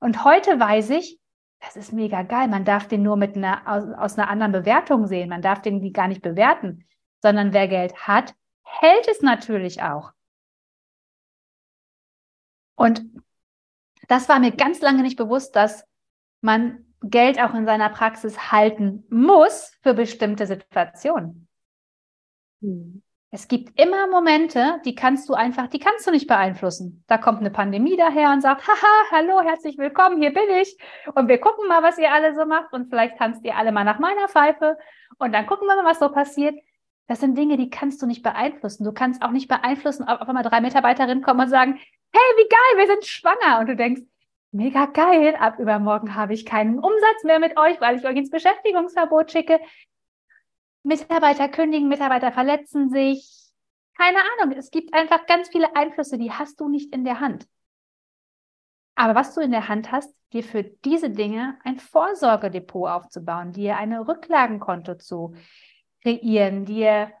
Und 0.00 0.24
heute 0.24 0.58
weiß 0.58 0.90
ich, 0.90 1.20
das 1.60 1.76
ist 1.76 1.92
mega 1.92 2.22
geil. 2.22 2.48
Man 2.48 2.64
darf 2.64 2.88
den 2.88 3.04
nur 3.04 3.16
mit 3.16 3.36
einer, 3.36 3.62
aus, 3.66 3.84
aus 3.96 4.18
einer 4.18 4.28
anderen 4.28 4.52
Bewertung 4.52 5.06
sehen. 5.06 5.28
Man 5.28 5.42
darf 5.42 5.62
den 5.62 5.92
gar 5.92 6.08
nicht 6.08 6.22
bewerten, 6.22 6.86
sondern 7.22 7.52
wer 7.52 7.68
Geld 7.68 7.94
hat, 8.08 8.34
hält 8.64 9.06
es 9.08 9.22
natürlich 9.22 9.82
auch. 9.82 10.12
Und 12.80 13.04
das 14.08 14.30
war 14.30 14.38
mir 14.40 14.52
ganz 14.52 14.80
lange 14.80 15.02
nicht 15.02 15.18
bewusst, 15.18 15.54
dass 15.54 15.84
man 16.40 16.86
Geld 17.02 17.38
auch 17.38 17.52
in 17.52 17.66
seiner 17.66 17.90
Praxis 17.90 18.50
halten 18.50 19.04
muss 19.10 19.76
für 19.82 19.92
bestimmte 19.92 20.46
Situationen. 20.46 21.46
Hm. 22.62 23.02
Es 23.30 23.48
gibt 23.48 23.78
immer 23.78 24.06
Momente, 24.06 24.80
die 24.86 24.94
kannst 24.94 25.28
du 25.28 25.34
einfach, 25.34 25.66
die 25.66 25.78
kannst 25.78 26.06
du 26.06 26.10
nicht 26.10 26.26
beeinflussen. 26.26 27.04
Da 27.06 27.18
kommt 27.18 27.40
eine 27.40 27.50
Pandemie 27.50 27.98
daher 27.98 28.32
und 28.32 28.40
sagt, 28.40 28.66
haha, 28.66 29.10
hallo, 29.10 29.42
herzlich 29.42 29.76
willkommen, 29.76 30.18
hier 30.18 30.32
bin 30.32 30.48
ich. 30.62 30.74
Und 31.14 31.28
wir 31.28 31.38
gucken 31.38 31.68
mal, 31.68 31.82
was 31.82 31.98
ihr 31.98 32.10
alle 32.10 32.34
so 32.34 32.46
macht. 32.46 32.72
Und 32.72 32.88
vielleicht 32.88 33.18
tanzt 33.18 33.44
ihr 33.44 33.56
alle 33.56 33.72
mal 33.72 33.84
nach 33.84 33.98
meiner 33.98 34.26
Pfeife. 34.26 34.78
Und 35.18 35.32
dann 35.32 35.46
gucken 35.46 35.68
wir 35.68 35.76
mal, 35.76 35.90
was 35.90 35.98
so 35.98 36.08
passiert. 36.08 36.58
Das 37.10 37.18
sind 37.18 37.36
Dinge, 37.36 37.56
die 37.56 37.70
kannst 37.70 38.00
du 38.02 38.06
nicht 38.06 38.22
beeinflussen. 38.22 38.84
Du 38.84 38.92
kannst 38.92 39.20
auch 39.22 39.32
nicht 39.32 39.48
beeinflussen, 39.48 40.04
ob 40.04 40.20
auf 40.20 40.28
einmal 40.28 40.44
drei 40.44 40.60
Mitarbeiterinnen 40.60 41.24
kommen 41.24 41.40
und 41.40 41.48
sagen, 41.48 41.74
hey, 41.74 42.36
wie 42.36 42.48
geil, 42.48 42.78
wir 42.78 42.86
sind 42.86 43.04
schwanger. 43.04 43.58
Und 43.58 43.66
du 43.66 43.74
denkst, 43.74 44.02
mega 44.52 44.86
geil, 44.86 45.34
ab 45.34 45.58
übermorgen 45.58 46.14
habe 46.14 46.34
ich 46.34 46.46
keinen 46.46 46.78
Umsatz 46.78 47.24
mehr 47.24 47.40
mit 47.40 47.58
euch, 47.58 47.80
weil 47.80 47.98
ich 47.98 48.06
euch 48.06 48.14
ins 48.14 48.30
Beschäftigungsverbot 48.30 49.32
schicke. 49.32 49.58
Mitarbeiter 50.84 51.48
kündigen, 51.48 51.88
Mitarbeiter 51.88 52.30
verletzen 52.30 52.90
sich. 52.90 53.50
Keine 53.96 54.18
Ahnung. 54.38 54.56
Es 54.56 54.70
gibt 54.70 54.94
einfach 54.94 55.26
ganz 55.26 55.48
viele 55.48 55.74
Einflüsse, 55.74 56.16
die 56.16 56.30
hast 56.30 56.60
du 56.60 56.68
nicht 56.68 56.94
in 56.94 57.04
der 57.04 57.18
Hand. 57.18 57.48
Aber 58.94 59.16
was 59.16 59.34
du 59.34 59.40
in 59.40 59.50
der 59.50 59.66
Hand 59.66 59.90
hast, 59.90 60.14
dir 60.32 60.44
für 60.44 60.62
diese 60.62 61.10
Dinge 61.10 61.58
ein 61.64 61.80
Vorsorgedepot 61.80 62.88
aufzubauen, 62.88 63.50
dir 63.50 63.78
eine 63.78 64.06
Rücklagenkonto 64.06 64.94
zu 64.94 65.34
kreieren, 66.02 66.64
dir 66.64 67.12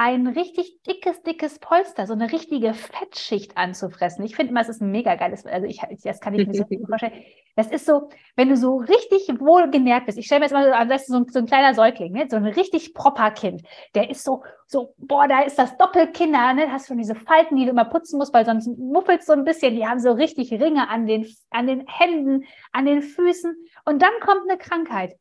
ein 0.00 0.26
richtig 0.28 0.82
dickes, 0.84 1.22
dickes 1.24 1.58
Polster, 1.58 2.06
so 2.06 2.14
eine 2.14 2.32
richtige 2.32 2.72
Fettschicht 2.72 3.58
anzufressen. 3.58 4.24
Ich 4.24 4.34
finde 4.34 4.52
immer, 4.52 4.62
es 4.62 4.70
ist 4.70 4.80
ein 4.80 4.90
mega 4.90 5.14
geiles, 5.14 5.44
also 5.44 5.66
ich, 5.66 5.82
das 6.02 6.20
kann 6.20 6.32
ich 6.32 6.46
mir 6.46 6.54
so 6.54 6.64
vorstellen. 6.88 7.22
Das 7.54 7.66
ist 7.66 7.84
so, 7.84 8.08
wenn 8.34 8.48
du 8.48 8.56
so 8.56 8.78
richtig 8.78 9.28
wohl 9.40 9.70
genährt 9.70 10.06
bist. 10.06 10.16
Ich 10.16 10.24
stelle 10.24 10.38
mir 10.38 10.44
jetzt 10.46 10.54
mal 10.54 10.64
so 10.64 10.72
an, 10.72 10.88
das 10.88 11.02
ist 11.02 11.08
so 11.08 11.18
ein, 11.18 11.26
so 11.28 11.40
ein 11.40 11.44
kleiner 11.44 11.74
Säugling, 11.74 12.12
ne? 12.12 12.26
so 12.30 12.36
ein 12.36 12.46
richtig 12.46 12.94
proper 12.94 13.30
Kind. 13.32 13.62
Der 13.94 14.08
ist 14.08 14.24
so, 14.24 14.42
so, 14.66 14.94
boah, 14.96 15.28
da 15.28 15.42
ist 15.42 15.58
das 15.58 15.76
Doppelkinder, 15.76 16.54
ne? 16.54 16.72
Hast 16.72 16.88
schon 16.88 16.96
diese 16.96 17.14
Falten, 17.14 17.56
die 17.56 17.64
du 17.66 17.72
immer 17.72 17.84
putzen 17.84 18.16
musst, 18.16 18.32
weil 18.32 18.46
sonst 18.46 18.68
muffelt 18.78 19.22
so 19.22 19.34
ein 19.34 19.44
bisschen. 19.44 19.74
Die 19.74 19.86
haben 19.86 20.00
so 20.00 20.12
richtig 20.12 20.50
Ringe 20.52 20.88
an 20.88 21.06
den, 21.06 21.26
an 21.50 21.66
den 21.66 21.86
Händen, 21.86 22.46
an 22.72 22.86
den 22.86 23.02
Füßen. 23.02 23.54
Und 23.84 24.00
dann 24.00 24.12
kommt 24.20 24.48
eine 24.48 24.56
Krankheit. 24.56 25.18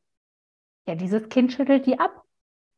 Ja, 0.88 0.96
dieses 0.96 1.28
Kind 1.28 1.52
schüttelt 1.52 1.86
die 1.86 2.00
ab 2.00 2.24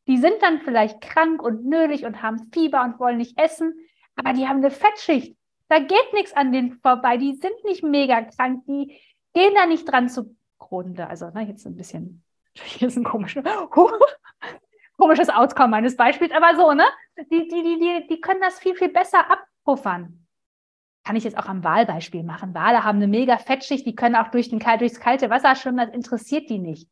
die 0.06 0.18
sind 0.18 0.34
dann 0.40 0.60
vielleicht 0.60 1.00
krank 1.00 1.42
und 1.42 1.64
nölig 1.64 2.04
und 2.04 2.22
haben 2.22 2.50
Fieber 2.52 2.82
und 2.82 2.98
wollen 2.98 3.18
nicht 3.18 3.38
essen, 3.40 3.74
aber 4.16 4.32
die 4.32 4.48
haben 4.48 4.58
eine 4.58 4.70
Fettschicht. 4.70 5.36
Da 5.68 5.78
geht 5.78 6.12
nichts 6.12 6.34
an 6.34 6.52
denen 6.52 6.78
vorbei. 6.80 7.16
Die 7.16 7.34
sind 7.34 7.64
nicht 7.64 7.82
mega 7.82 8.20
krank. 8.22 8.64
Die 8.66 9.00
gehen 9.32 9.54
da 9.54 9.64
nicht 9.64 9.90
dran 9.90 10.08
zugrunde. 10.08 11.06
Also, 11.06 11.30
ne, 11.30 11.46
jetzt 11.46 11.66
ein 11.66 11.76
bisschen, 11.76 12.22
hier 12.54 12.88
ist 12.88 12.96
ein 12.96 13.04
komisches, 13.04 13.44
komisches 14.98 15.28
Outcome 15.30 15.68
meines 15.68 15.96
Beispiels, 15.96 16.32
aber 16.32 16.56
so, 16.56 16.72
ne? 16.72 16.84
Die, 17.30 17.48
die, 17.48 17.62
die, 17.62 17.78
die, 17.78 18.06
die 18.08 18.20
können 18.20 18.40
das 18.40 18.58
viel, 18.58 18.74
viel 18.74 18.90
besser 18.90 19.30
abpuffern. 19.30 20.26
Kann 21.04 21.16
ich 21.16 21.24
jetzt 21.24 21.36
auch 21.38 21.46
am 21.46 21.64
Wahlbeispiel 21.64 22.22
machen. 22.22 22.54
Wale 22.54 22.84
haben 22.84 22.98
eine 22.98 23.08
mega 23.08 23.38
Fettschicht, 23.38 23.86
die 23.86 23.96
können 23.96 24.14
auch 24.14 24.28
durch 24.28 24.50
den, 24.50 24.60
durchs 24.60 25.00
kalte 25.00 25.30
Wasser 25.30 25.56
schwimmen, 25.56 25.78
das 25.78 25.94
interessiert 25.94 26.48
die 26.48 26.58
nicht. 26.58 26.88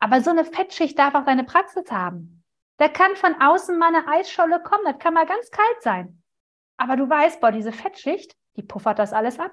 Aber 0.00 0.22
so 0.22 0.30
eine 0.30 0.44
Fettschicht 0.44 0.98
darf 0.98 1.14
auch 1.14 1.24
seine 1.24 1.44
Praxis 1.44 1.90
haben. 1.92 2.42
Da 2.78 2.88
kann 2.88 3.14
von 3.14 3.34
außen 3.40 3.78
mal 3.78 3.94
eine 3.94 4.08
Eisscholle 4.08 4.62
kommen, 4.62 4.84
das 4.86 4.98
kann 4.98 5.12
mal 5.12 5.26
ganz 5.26 5.50
kalt 5.50 5.82
sein. 5.82 6.22
Aber 6.78 6.96
du 6.96 7.08
weißt, 7.08 7.40
boah, 7.40 7.52
diese 7.52 7.72
Fettschicht, 7.72 8.34
die 8.56 8.62
puffert 8.62 8.98
das 8.98 9.12
alles 9.12 9.38
ab. 9.38 9.52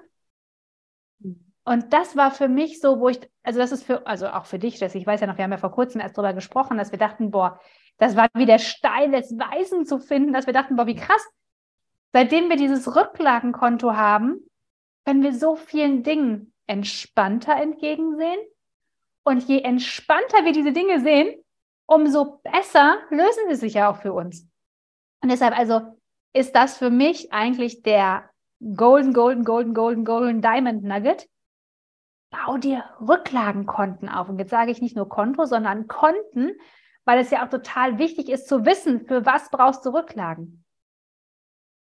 Und 1.64 1.92
das 1.92 2.16
war 2.16 2.30
für 2.30 2.48
mich 2.48 2.80
so, 2.80 2.98
wo 2.98 3.10
ich, 3.10 3.20
also 3.42 3.58
das 3.58 3.72
ist 3.72 3.84
für, 3.84 4.06
also 4.06 4.28
auch 4.28 4.46
für 4.46 4.58
dich, 4.58 4.80
ich 4.80 5.06
weiß 5.06 5.20
ja 5.20 5.26
noch, 5.26 5.36
wir 5.36 5.44
haben 5.44 5.52
ja 5.52 5.58
vor 5.58 5.72
kurzem 5.72 6.00
erst 6.00 6.16
darüber 6.16 6.32
gesprochen, 6.32 6.78
dass 6.78 6.92
wir 6.92 6.98
dachten, 6.98 7.30
boah, 7.30 7.60
das 7.98 8.16
war 8.16 8.28
wie 8.32 8.46
der 8.46 8.58
Stein 8.58 9.12
des 9.12 9.36
Weisen 9.38 9.84
zu 9.84 9.98
finden, 9.98 10.32
dass 10.32 10.46
wir 10.46 10.54
dachten, 10.54 10.76
boah, 10.76 10.86
wie 10.86 10.96
krass. 10.96 11.22
Seitdem 12.14 12.48
wir 12.48 12.56
dieses 12.56 12.96
Rücklagenkonto 12.96 13.94
haben, 13.94 14.48
können 15.04 15.22
wir 15.22 15.34
so 15.34 15.56
vielen 15.56 16.02
Dingen 16.02 16.54
entspannter 16.66 17.56
entgegensehen 17.56 18.40
und 19.28 19.46
je 19.46 19.60
entspannter 19.60 20.46
wir 20.46 20.52
diese 20.52 20.72
Dinge 20.72 21.00
sehen, 21.00 21.38
umso 21.86 22.40
besser 22.42 22.96
lösen 23.10 23.44
sie 23.50 23.56
sich 23.56 23.74
ja 23.74 23.90
auch 23.90 24.00
für 24.00 24.14
uns. 24.14 24.48
Und 25.22 25.30
deshalb 25.30 25.56
also 25.56 25.82
ist 26.32 26.54
das 26.54 26.78
für 26.78 26.88
mich 26.88 27.30
eigentlich 27.30 27.82
der 27.82 28.30
Golden, 28.74 29.12
Golden, 29.12 29.44
Golden, 29.44 29.74
Golden, 29.74 30.04
Golden 30.06 30.40
Diamond 30.40 30.82
Nugget. 30.82 31.28
Bau 32.30 32.56
dir 32.56 32.84
Rücklagenkonten 33.00 34.08
auf. 34.08 34.30
Und 34.30 34.38
jetzt 34.38 34.50
sage 34.50 34.70
ich 34.70 34.80
nicht 34.80 34.96
nur 34.96 35.10
Konto, 35.10 35.44
sondern 35.44 35.88
Konten, 35.88 36.52
weil 37.04 37.18
es 37.18 37.30
ja 37.30 37.44
auch 37.44 37.50
total 37.50 37.98
wichtig 37.98 38.30
ist 38.30 38.48
zu 38.48 38.64
wissen, 38.64 39.06
für 39.06 39.26
was 39.26 39.50
brauchst 39.50 39.84
du 39.84 39.90
Rücklagen. 39.90 40.64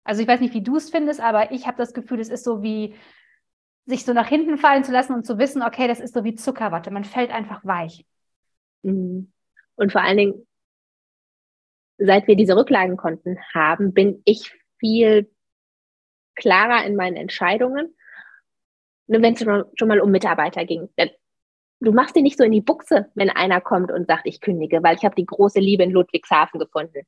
Also 0.03 0.23
ich 0.23 0.27
weiß 0.27 0.39
nicht, 0.39 0.55
wie 0.55 0.63
du 0.63 0.77
es 0.77 0.89
findest, 0.89 1.21
aber 1.21 1.51
ich 1.51 1.67
habe 1.67 1.77
das 1.77 1.93
Gefühl, 1.93 2.19
es 2.19 2.29
ist 2.29 2.43
so 2.43 2.63
wie 2.63 2.95
sich 3.89 4.05
so 4.05 4.13
nach 4.13 4.27
hinten 4.27 4.57
fallen 4.57 4.83
zu 4.83 4.91
lassen 4.91 5.13
und 5.13 5.25
zu 5.25 5.37
wissen, 5.37 5.63
okay, 5.63 5.87
das 5.87 5.99
ist 5.99 6.13
so 6.13 6.23
wie 6.23 6.35
Zuckerwatte, 6.35 6.91
man 6.91 7.03
fällt 7.03 7.31
einfach 7.31 7.65
weich. 7.65 8.05
Mhm. 8.83 9.31
Und 9.75 9.91
vor 9.91 10.01
allen 10.01 10.17
Dingen, 10.17 10.47
seit 11.97 12.27
wir 12.27 12.35
diese 12.35 12.55
Rücklagenkonten 12.55 13.37
haben, 13.53 13.93
bin 13.93 14.21
ich 14.25 14.53
viel 14.77 15.29
klarer 16.35 16.85
in 16.85 16.95
meinen 16.95 17.17
Entscheidungen. 17.17 17.93
Wenn 19.07 19.33
es 19.33 19.39
schon 19.39 19.87
mal 19.87 19.99
um 19.99 20.11
Mitarbeiter 20.11 20.65
ging. 20.65 20.87
du 21.79 21.91
machst 21.91 22.15
dir 22.15 22.21
nicht 22.21 22.37
so 22.37 22.43
in 22.43 22.51
die 22.51 22.61
Buchse, 22.61 23.09
wenn 23.15 23.31
einer 23.31 23.59
kommt 23.59 23.91
und 23.91 24.05
sagt, 24.05 24.27
ich 24.27 24.39
kündige, 24.39 24.83
weil 24.83 24.95
ich 24.95 25.03
habe 25.03 25.15
die 25.15 25.25
große 25.25 25.59
Liebe 25.59 25.83
in 25.83 25.89
Ludwigshafen 25.89 26.59
gefunden. 26.59 27.07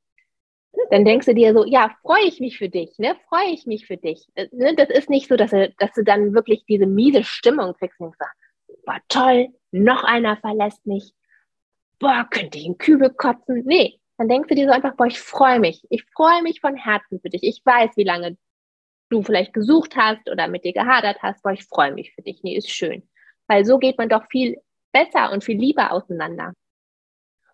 Dann 0.89 1.05
denkst 1.05 1.25
du 1.25 1.33
dir 1.33 1.53
so, 1.53 1.65
ja, 1.65 1.95
freue 2.01 2.25
ich 2.25 2.39
mich 2.39 2.57
für 2.57 2.69
dich, 2.69 2.97
ne? 2.97 3.15
Freue 3.27 3.49
ich 3.49 3.65
mich 3.65 3.87
für 3.87 3.97
dich. 3.97 4.27
Äh, 4.35 4.47
ne? 4.51 4.75
Das 4.75 4.89
ist 4.89 5.09
nicht 5.09 5.27
so, 5.27 5.35
dass 5.35 5.51
du, 5.51 5.69
dass 5.77 5.91
du 5.93 6.03
dann 6.03 6.33
wirklich 6.33 6.65
diese 6.65 6.85
miese 6.85 7.23
Stimmung 7.23 7.73
kriegst 7.73 7.99
und 7.99 8.15
sagst, 8.17 8.37
boah, 8.85 8.99
toll, 9.07 9.49
noch 9.71 10.03
einer 10.03 10.37
verlässt 10.37 10.85
mich. 10.85 11.13
Boah, 11.99 12.27
könnte 12.29 12.57
ich 12.57 12.65
einen 12.65 12.77
Kübel 12.77 13.09
kotzen? 13.11 13.63
Nee, 13.65 13.99
dann 14.17 14.29
denkst 14.29 14.49
du 14.49 14.55
dir 14.55 14.67
so 14.67 14.73
einfach, 14.73 14.95
boah, 14.95 15.07
ich 15.07 15.19
freue 15.19 15.59
mich. 15.59 15.85
Ich 15.89 16.03
freue 16.13 16.41
mich 16.41 16.61
von 16.61 16.75
Herzen 16.75 17.19
für 17.21 17.29
dich. 17.29 17.43
Ich 17.43 17.61
weiß, 17.65 17.91
wie 17.95 18.03
lange 18.03 18.37
du 19.09 19.23
vielleicht 19.23 19.53
gesucht 19.53 19.95
hast 19.95 20.29
oder 20.29 20.47
mit 20.47 20.63
dir 20.63 20.73
gehadert 20.73 21.21
hast. 21.21 21.43
Boah, 21.43 21.51
ich 21.51 21.65
freue 21.65 21.93
mich 21.93 22.13
für 22.13 22.21
dich. 22.21 22.43
Nee, 22.43 22.55
ist 22.55 22.69
schön. 22.69 23.07
Weil 23.47 23.65
so 23.65 23.77
geht 23.77 23.97
man 23.97 24.09
doch 24.09 24.25
viel 24.29 24.57
besser 24.91 25.31
und 25.31 25.43
viel 25.43 25.57
lieber 25.57 25.91
auseinander. 25.91 26.53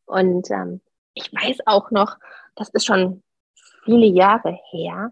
Und 0.05 0.49
ähm, 0.51 0.81
ich 1.13 1.31
weiß 1.33 1.59
auch 1.65 1.91
noch, 1.91 2.17
das 2.57 2.69
ist 2.69 2.85
schon 2.85 3.23
viele 3.85 4.07
Jahre 4.07 4.57
her. 4.71 5.11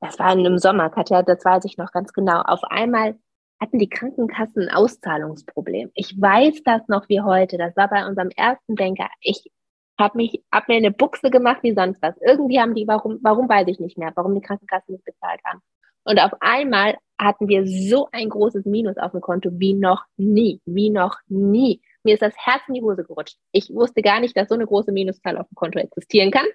Das 0.00 0.18
war 0.18 0.32
in 0.32 0.40
einem 0.40 0.58
Sommer, 0.58 0.90
Katja, 0.90 1.22
das 1.22 1.44
weiß 1.44 1.64
ich 1.66 1.76
noch 1.76 1.92
ganz 1.92 2.12
genau. 2.12 2.40
Auf 2.40 2.64
einmal 2.64 3.18
hatten 3.60 3.78
die 3.78 3.88
Krankenkassen 3.88 4.68
ein 4.68 4.74
Auszahlungsproblem. 4.74 5.90
Ich 5.94 6.18
weiß 6.18 6.62
das 6.64 6.88
noch 6.88 7.08
wie 7.08 7.20
heute. 7.20 7.58
Das 7.58 7.76
war 7.76 7.88
bei 7.88 8.06
unserem 8.06 8.30
ersten 8.30 8.74
Denker. 8.74 9.08
Ich 9.20 9.50
habe 9.98 10.16
mich, 10.16 10.42
hab 10.50 10.68
mir 10.68 10.76
eine 10.76 10.90
Buchse 10.90 11.30
gemacht 11.30 11.58
wie 11.62 11.74
sonst 11.74 12.00
was. 12.00 12.16
Irgendwie 12.22 12.58
haben 12.58 12.74
die, 12.74 12.88
warum, 12.88 13.18
warum 13.22 13.48
weiß 13.48 13.68
ich 13.68 13.78
nicht 13.78 13.98
mehr, 13.98 14.12
warum 14.14 14.34
die 14.34 14.40
Krankenkassen 14.40 14.94
nicht 14.94 15.04
bezahlt 15.04 15.40
haben. 15.44 15.60
Und 16.04 16.18
auf 16.18 16.32
einmal 16.40 16.96
hatten 17.18 17.48
wir 17.48 17.66
so 17.66 18.08
ein 18.12 18.30
großes 18.30 18.64
Minus 18.64 18.96
auf 18.96 19.12
dem 19.12 19.20
Konto 19.20 19.50
wie 19.52 19.74
noch 19.74 20.06
nie, 20.16 20.62
wie 20.64 20.88
noch 20.88 21.18
nie. 21.28 21.82
Mir 22.02 22.14
ist 22.14 22.22
das 22.22 22.36
Herz 22.36 22.62
in 22.68 22.74
die 22.74 22.82
Hose 22.82 23.04
gerutscht. 23.04 23.36
Ich 23.52 23.70
wusste 23.70 24.02
gar 24.02 24.20
nicht, 24.20 24.36
dass 24.36 24.48
so 24.48 24.54
eine 24.54 24.66
große 24.66 24.92
Minuszahl 24.92 25.36
auf 25.36 25.48
dem 25.48 25.54
Konto 25.54 25.78
existieren 25.78 26.30
kann. 26.30 26.46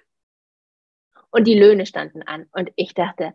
Und 1.30 1.46
die 1.46 1.58
Löhne 1.58 1.86
standen 1.86 2.22
an. 2.22 2.46
Und 2.52 2.70
ich 2.76 2.94
dachte, 2.94 3.34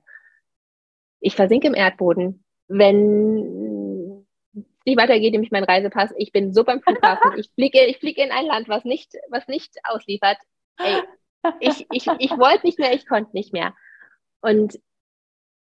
ich 1.19 1.35
versinke 1.35 1.67
im 1.67 1.75
Erdboden, 1.75 2.43
wenn 2.67 4.25
es 4.53 4.85
nicht 4.85 4.97
weitergeht, 4.97 5.31
nämlich 5.31 5.51
mein 5.51 5.63
Reisepass. 5.63 6.11
Ich 6.17 6.31
bin 6.31 6.53
so 6.53 6.63
beim 6.63 6.81
Flughafen. 6.81 7.37
Ich 7.37 7.51
fliege, 7.53 7.85
ich 7.85 7.97
fliege 7.99 8.23
in 8.23 8.31
ein 8.31 8.45
Land, 8.45 8.67
was 8.67 8.83
nicht, 8.83 9.13
was 9.29 9.47
nicht 9.47 9.77
ausliefert. 9.83 10.37
Ey, 10.77 11.01
ich, 11.59 11.85
ich, 11.91 12.07
ich 12.19 12.31
wollte 12.31 12.65
nicht 12.65 12.79
mehr, 12.79 12.93
ich 12.93 13.07
konnte 13.07 13.31
nicht 13.33 13.53
mehr. 13.53 13.73
Und 14.41 14.79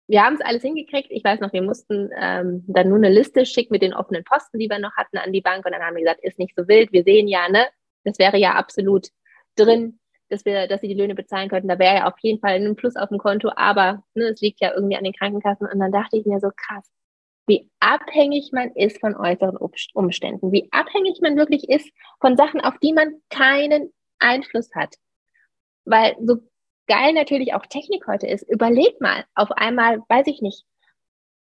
wir 0.10 0.24
haben 0.24 0.34
es 0.34 0.42
alles 0.42 0.64
hingekriegt. 0.64 1.12
Ich 1.12 1.24
weiß 1.24 1.40
noch, 1.40 1.54
wir 1.54 1.62
mussten 1.62 2.10
ähm, 2.20 2.64
dann 2.68 2.90
nur 2.90 2.98
eine 2.98 3.10
Liste 3.10 3.46
schicken 3.46 3.72
mit 3.72 3.84
den 3.84 3.94
offenen 3.94 4.24
Posten, 4.24 4.58
die 4.58 4.68
wir 4.68 4.80
noch 4.80 4.96
hatten 4.98 5.18
an 5.18 5.32
die 5.32 5.42
Bank. 5.42 5.64
Und 5.66 5.72
dann 5.72 5.84
haben 5.84 5.96
wir 5.96 6.02
gesagt, 6.02 6.24
ist 6.24 6.40
nicht 6.40 6.56
so 6.56 6.68
wild. 6.68 6.92
Wir 6.92 7.04
sehen 7.04 7.28
ja, 7.28 7.48
ne, 7.48 7.68
das 8.04 8.18
wäre 8.18 8.38
ja 8.38 8.54
absolut 8.54 9.10
drin, 9.56 10.00
dass 10.30 10.46
wir, 10.46 10.68
dass 10.68 10.82
sie 10.82 10.88
die 10.88 10.96
Löhne 10.96 11.14
bezahlen 11.14 11.48
könnten. 11.48 11.68
Da 11.68 11.78
wäre 11.78 11.98
ja 11.98 12.08
auf 12.08 12.18
jeden 12.22 12.40
Fall 12.40 12.56
ein 12.56 12.76
Plus 12.76 12.96
auf 12.96 13.10
dem 13.10 13.20
Konto. 13.20 13.52
Aber 13.56 14.04
ne, 14.16 14.30
es 14.30 14.42
liegt 14.42 14.62
ja 14.62 14.74
irgendwie 14.74 14.98
an 14.98 15.04
den 15.04 15.14
Krankenkassen. 15.14 15.68
Und 15.72 15.80
dann 15.80 15.92
dachte 15.92 16.18
ich 16.18 16.26
mir 16.26 16.40
so 16.40 16.50
krass, 16.56 16.90
wie 17.46 17.70
abhängig 17.80 18.50
man 18.52 18.72
ist 18.72 19.00
von 19.00 19.16
äußeren 19.16 19.58
Umständen, 19.94 20.52
wie 20.52 20.70
abhängig 20.72 21.20
man 21.22 21.38
wirklich 21.38 21.70
ist 21.70 21.88
von 22.20 22.36
Sachen, 22.36 22.62
auf 22.62 22.80
die 22.80 22.94
man 22.94 23.22
keinen 23.30 23.94
Einfluss 24.18 24.74
hat. 24.74 24.96
Weil 25.86 26.16
so 26.20 26.38
geil 26.90 27.14
natürlich 27.14 27.54
auch 27.54 27.66
Technik 27.66 28.08
heute 28.08 28.28
ist, 28.28 28.44
überleg 28.50 29.00
mal, 29.00 29.24
auf 29.36 29.52
einmal, 29.52 30.02
weiß 30.10 30.28
ich 30.28 30.42
nicht, 30.42 30.66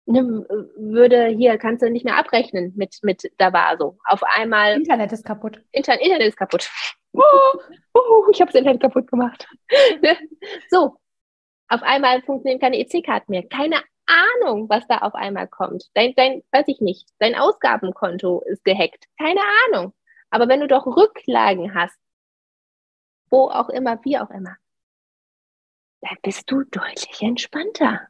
ne, 0.05 0.47
würde 0.77 1.29
hier, 1.29 1.57
kannst 1.57 1.83
du 1.83 1.91
nicht 1.91 2.05
mehr 2.05 2.17
abrechnen 2.17 2.75
mit, 2.77 2.99
mit 3.03 3.31
Davaso. 3.39 3.99
Auf 4.05 4.23
einmal. 4.23 4.75
Internet 4.75 5.13
ist 5.13 5.25
kaputt. 5.25 5.63
Inter 5.73 6.01
Internet 6.01 6.29
ist 6.29 6.37
kaputt. 6.37 6.71
Oh, 7.13 7.59
oh, 7.95 8.27
ich 8.31 8.41
habe 8.41 8.53
das 8.53 8.59
Internet 8.59 8.83
kaputt 8.83 9.07
gemacht. 9.11 9.47
so, 10.71 10.97
auf 11.69 11.83
einmal 11.83 12.23
funktionieren 12.23 12.61
keine 12.61 12.79
EC-Karten 12.79 13.31
mehr. 13.31 13.47
Keine 13.49 13.81
Ahnung, 14.07 14.69
was 14.69 14.87
da 14.89 14.99
auf 14.99 15.15
einmal 15.15 15.49
kommt. 15.49 15.85
Dein, 15.95 16.15
dein, 16.17 16.43
weiß 16.53 16.65
ich 16.67 16.81
nicht, 16.81 17.09
dein 17.19 17.35
Ausgabenkonto 17.35 18.43
ist 18.47 18.65
gehackt. 18.65 19.07
Keine 19.19 19.41
Ahnung. 19.67 19.95
Aber 20.31 20.49
wenn 20.49 20.61
du 20.61 20.69
doch 20.69 20.87
Rücklagen 20.87 21.75
hast, 21.75 21.99
wo 23.31 23.49
auch 23.49 23.69
immer, 23.69 24.03
wie 24.05 24.19
auch 24.19 24.31
immer, 24.31 24.57
dann 26.01 26.17
bist 26.23 26.51
du 26.51 26.65
deutlich 26.65 27.23
entspannter. 27.23 28.09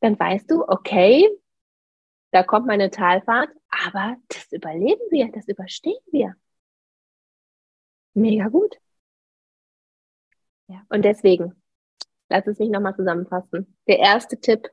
Dann 0.00 0.18
weißt 0.18 0.50
du, 0.50 0.66
okay, 0.66 1.28
da 2.30 2.42
kommt 2.42 2.66
meine 2.66 2.90
Talfahrt, 2.90 3.50
aber 3.68 4.16
das 4.28 4.52
überleben 4.52 5.02
wir, 5.10 5.30
das 5.32 5.48
überstehen 5.48 6.00
wir. 6.10 6.34
Mega 8.14 8.48
gut. 8.48 8.76
Ja. 10.68 10.84
Und 10.88 11.04
deswegen, 11.04 11.60
lass 12.28 12.46
es 12.46 12.58
mich 12.58 12.70
nochmal 12.70 12.94
zusammenfassen. 12.94 13.76
Der 13.88 13.98
erste 13.98 14.40
Tipp, 14.40 14.68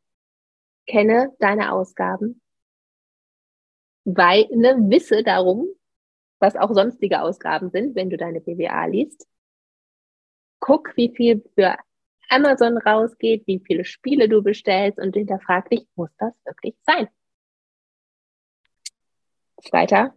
kenne 0.86 1.36
deine 1.40 1.74
Ausgaben, 1.74 2.42
weil, 4.06 4.48
ne, 4.52 4.78
wisse 4.90 5.24
darum, 5.24 5.68
was 6.40 6.56
auch 6.56 6.74
sonstige 6.74 7.22
Ausgaben 7.22 7.72
sind, 7.72 7.96
wenn 7.96 8.10
du 8.10 8.16
deine 8.16 8.40
BWA 8.40 8.86
liest 8.86 9.28
guck, 10.60 10.96
wie 10.96 11.14
viel 11.16 11.44
für 11.56 11.78
Amazon 12.30 12.78
rausgeht, 12.78 13.48
wie 13.48 13.62
viele 13.66 13.86
Spiele 13.86 14.28
du 14.28 14.44
bestellst 14.44 15.00
und 15.00 15.16
hinterfrag 15.16 15.70
dich, 15.70 15.88
muss 15.96 16.10
das 16.18 16.34
wirklich 16.46 16.76
sein? 16.86 17.08
Zweiter, 19.62 20.14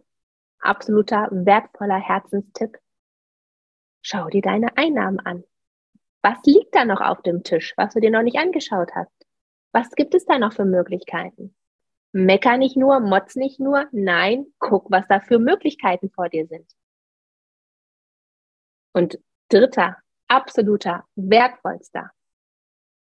absoluter 0.59 1.29
wertvoller 1.31 1.99
Herzenstipp. 1.99 2.77
Schau 4.01 4.27
dir 4.27 4.41
deine 4.41 4.77
Einnahmen 4.77 5.19
an. 5.19 5.43
Was 6.21 6.37
liegt 6.45 6.75
da 6.75 6.85
noch 6.85 7.01
auf 7.01 7.21
dem 7.21 7.43
Tisch, 7.43 7.73
was 7.77 7.93
du 7.93 7.99
dir 7.99 8.11
noch 8.11 8.21
nicht 8.21 8.37
angeschaut 8.37 8.91
hast? 8.93 9.11
Was 9.71 9.89
gibt 9.91 10.13
es 10.13 10.25
da 10.25 10.37
noch 10.37 10.53
für 10.53 10.65
Möglichkeiten? 10.65 11.55
Mecker 12.11 12.57
nicht 12.57 12.75
nur, 12.75 12.99
motz 12.99 13.35
nicht 13.35 13.59
nur, 13.59 13.87
nein, 13.91 14.45
guck, 14.59 14.91
was 14.91 15.07
da 15.07 15.19
für 15.19 15.39
Möglichkeiten 15.39 16.09
vor 16.09 16.29
dir 16.29 16.45
sind. 16.45 16.69
Und 18.93 19.17
dritter, 19.47 19.97
absoluter, 20.31 21.03
wertvollster, 21.15 22.11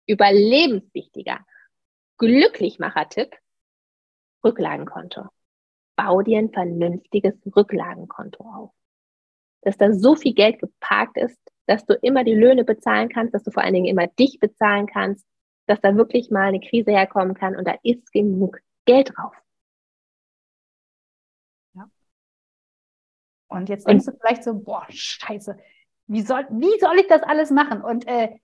überlebenswichtiger, 0.08 1.46
Glücklichmacher-Tipp, 2.18 3.36
Rücklagenkonto. 4.44 5.26
Bau 5.98 6.22
dir 6.22 6.40
ein 6.40 6.52
vernünftiges 6.52 7.36
Rücklagenkonto 7.54 8.44
auf. 8.44 8.72
Dass 9.62 9.78
da 9.78 9.92
so 9.92 10.16
viel 10.16 10.34
Geld 10.34 10.60
geparkt 10.60 11.18
ist, 11.18 11.40
dass 11.66 11.86
du 11.86 11.96
immer 11.96 12.24
die 12.24 12.34
Löhne 12.34 12.63
bezahlen 12.63 13.10
kannst, 13.10 13.34
dass 13.34 13.44
du 13.44 13.52
vor 13.52 13.63
allen 13.63 13.74
Dingen 13.74 13.88
immer 13.88 14.08
dich 14.08 14.40
bezahlen 14.40 14.88
kannst, 14.88 15.26
dass 15.66 15.82
da 15.82 15.98
wirklich 15.98 16.32
mal 16.32 16.48
eine 16.48 16.62
Krise 16.62 16.92
herkommen 16.92 17.34
kann 17.34 17.58
und 17.58 17.68
da 17.68 17.76
ist 17.84 18.13
genug 18.13 18.60
Geld 18.86 19.12
drauf. 19.13 19.36
Ja. 21.74 21.90
Und 23.50 23.68
jetzt 23.68 23.86
denkst 23.86 24.08
und, 24.08 24.13
du 24.13 24.20
vielleicht 24.20 24.46
so, 24.46 24.58
boah, 24.58 24.86
scheiße, 24.88 25.58
wie 26.08 26.22
soll, 26.22 26.48
wie 26.50 26.80
soll 26.80 26.98
ich 27.00 27.08
das 27.08 27.22
alles 27.24 27.52
machen? 27.52 27.82
Und 27.82 28.08
äh, 28.08 28.38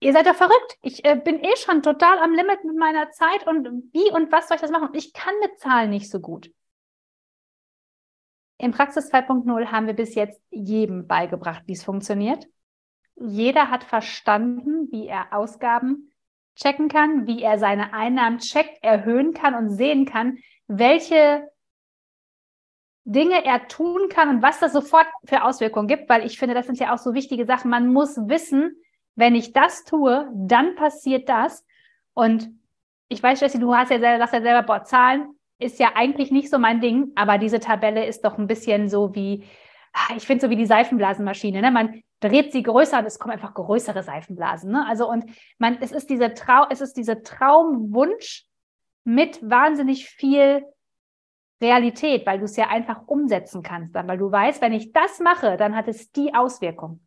ihr 0.00 0.12
seid 0.12 0.26
doch 0.26 0.34
verrückt. 0.34 0.78
Ich 0.82 1.04
äh, 1.04 1.16
bin 1.16 1.42
eh 1.42 1.56
schon 1.56 1.82
total 1.82 2.18
am 2.18 2.32
Limit 2.32 2.64
mit 2.64 2.76
meiner 2.76 3.10
Zeit 3.10 3.46
und 3.46 3.66
wie 3.92 4.10
und 4.12 4.32
was 4.32 4.48
soll 4.48 4.56
ich 4.56 4.62
das 4.62 4.70
machen? 4.70 4.90
Ich 4.92 5.12
kann 5.12 5.34
mit 5.40 5.58
Zahlen 5.58 5.90
nicht 5.90 6.10
so 6.10 6.20
gut. 6.20 6.50
In 8.58 8.70
Praxis 8.70 9.12
2.0 9.12 9.66
haben 9.72 9.86
wir 9.86 9.94
bis 9.94 10.14
jetzt 10.14 10.40
jedem 10.50 11.06
beigebracht, 11.06 11.64
wie 11.66 11.72
es 11.72 11.82
funktioniert. 11.82 12.46
Jeder 13.16 13.70
hat 13.70 13.84
verstanden, 13.84 14.88
wie 14.90 15.06
er 15.06 15.32
Ausgaben 15.32 16.10
checken 16.56 16.88
kann, 16.88 17.26
wie 17.26 17.42
er 17.42 17.58
seine 17.58 17.92
Einnahmen 17.92 18.38
checkt, 18.38 18.82
erhöhen 18.82 19.34
kann 19.34 19.54
und 19.54 19.70
sehen 19.70 20.06
kann, 20.06 20.38
welche 20.68 21.48
Dinge 23.04 23.44
er 23.44 23.68
tun 23.68 24.08
kann 24.08 24.30
und 24.30 24.42
was 24.42 24.60
das 24.60 24.72
sofort 24.72 25.06
für 25.24 25.44
Auswirkungen 25.44 25.88
gibt, 25.88 26.08
weil 26.08 26.24
ich 26.24 26.38
finde, 26.38 26.54
das 26.54 26.66
sind 26.66 26.78
ja 26.78 26.94
auch 26.94 26.98
so 26.98 27.12
wichtige 27.12 27.44
Sachen. 27.44 27.70
Man 27.70 27.92
muss 27.92 28.16
wissen, 28.16 28.76
wenn 29.14 29.34
ich 29.34 29.52
das 29.52 29.84
tue, 29.84 30.28
dann 30.34 30.74
passiert 30.74 31.28
das. 31.28 31.64
Und 32.14 32.50
ich 33.08 33.22
weiß, 33.22 33.40
Jessie, 33.40 33.58
du 33.58 33.74
hast 33.74 33.90
ja 33.90 33.98
selber, 33.98 34.18
sagst 34.18 34.34
ja 34.34 34.42
selber, 34.42 34.62
boah, 34.62 34.84
Zahlen 34.84 35.38
ist 35.58 35.78
ja 35.78 35.92
eigentlich 35.94 36.30
nicht 36.30 36.50
so 36.50 36.58
mein 36.58 36.80
Ding, 36.80 37.12
aber 37.14 37.38
diese 37.38 37.60
Tabelle 37.60 38.06
ist 38.06 38.24
doch 38.24 38.38
ein 38.38 38.46
bisschen 38.46 38.88
so 38.88 39.14
wie, 39.14 39.44
ah, 39.92 40.14
ich 40.16 40.26
finde 40.26 40.46
so 40.46 40.50
wie 40.50 40.56
die 40.56 40.66
Seifenblasenmaschine. 40.66 41.60
Ne? 41.60 41.70
Man 41.70 42.02
dreht 42.20 42.52
sie 42.52 42.62
größer 42.62 42.98
und 42.98 43.04
es 43.06 43.18
kommen 43.18 43.34
einfach 43.34 43.54
größere 43.54 44.02
Seifenblasen. 44.02 44.72
Ne? 44.72 44.84
Also 44.88 45.08
und 45.08 45.26
man, 45.58 45.78
es 45.80 45.92
ist 45.92 46.08
diese 46.08 46.32
Trau, 46.34 46.64
es 46.70 46.80
ist 46.80 46.96
dieser 46.96 47.22
Traumwunsch 47.22 48.46
mit 49.04 49.38
wahnsinnig 49.48 50.08
viel 50.08 50.64
Realität, 51.60 52.26
weil 52.26 52.38
du 52.38 52.44
es 52.44 52.56
ja 52.56 52.68
einfach 52.68 53.06
umsetzen 53.06 53.62
kannst 53.62 53.94
dann, 53.94 54.08
weil 54.08 54.18
du 54.18 54.30
weißt, 54.30 54.60
wenn 54.60 54.72
ich 54.72 54.92
das 54.92 55.20
mache, 55.20 55.56
dann 55.56 55.76
hat 55.76 55.88
es 55.88 56.10
die 56.12 56.34
Auswirkung. 56.34 57.00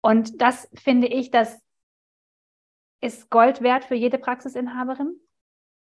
Und 0.00 0.40
das 0.40 0.68
finde 0.74 1.08
ich, 1.08 1.30
das 1.30 1.60
ist 3.00 3.30
Gold 3.30 3.60
wert 3.62 3.84
für 3.84 3.94
jede 3.94 4.18
Praxisinhaberin. 4.18 5.18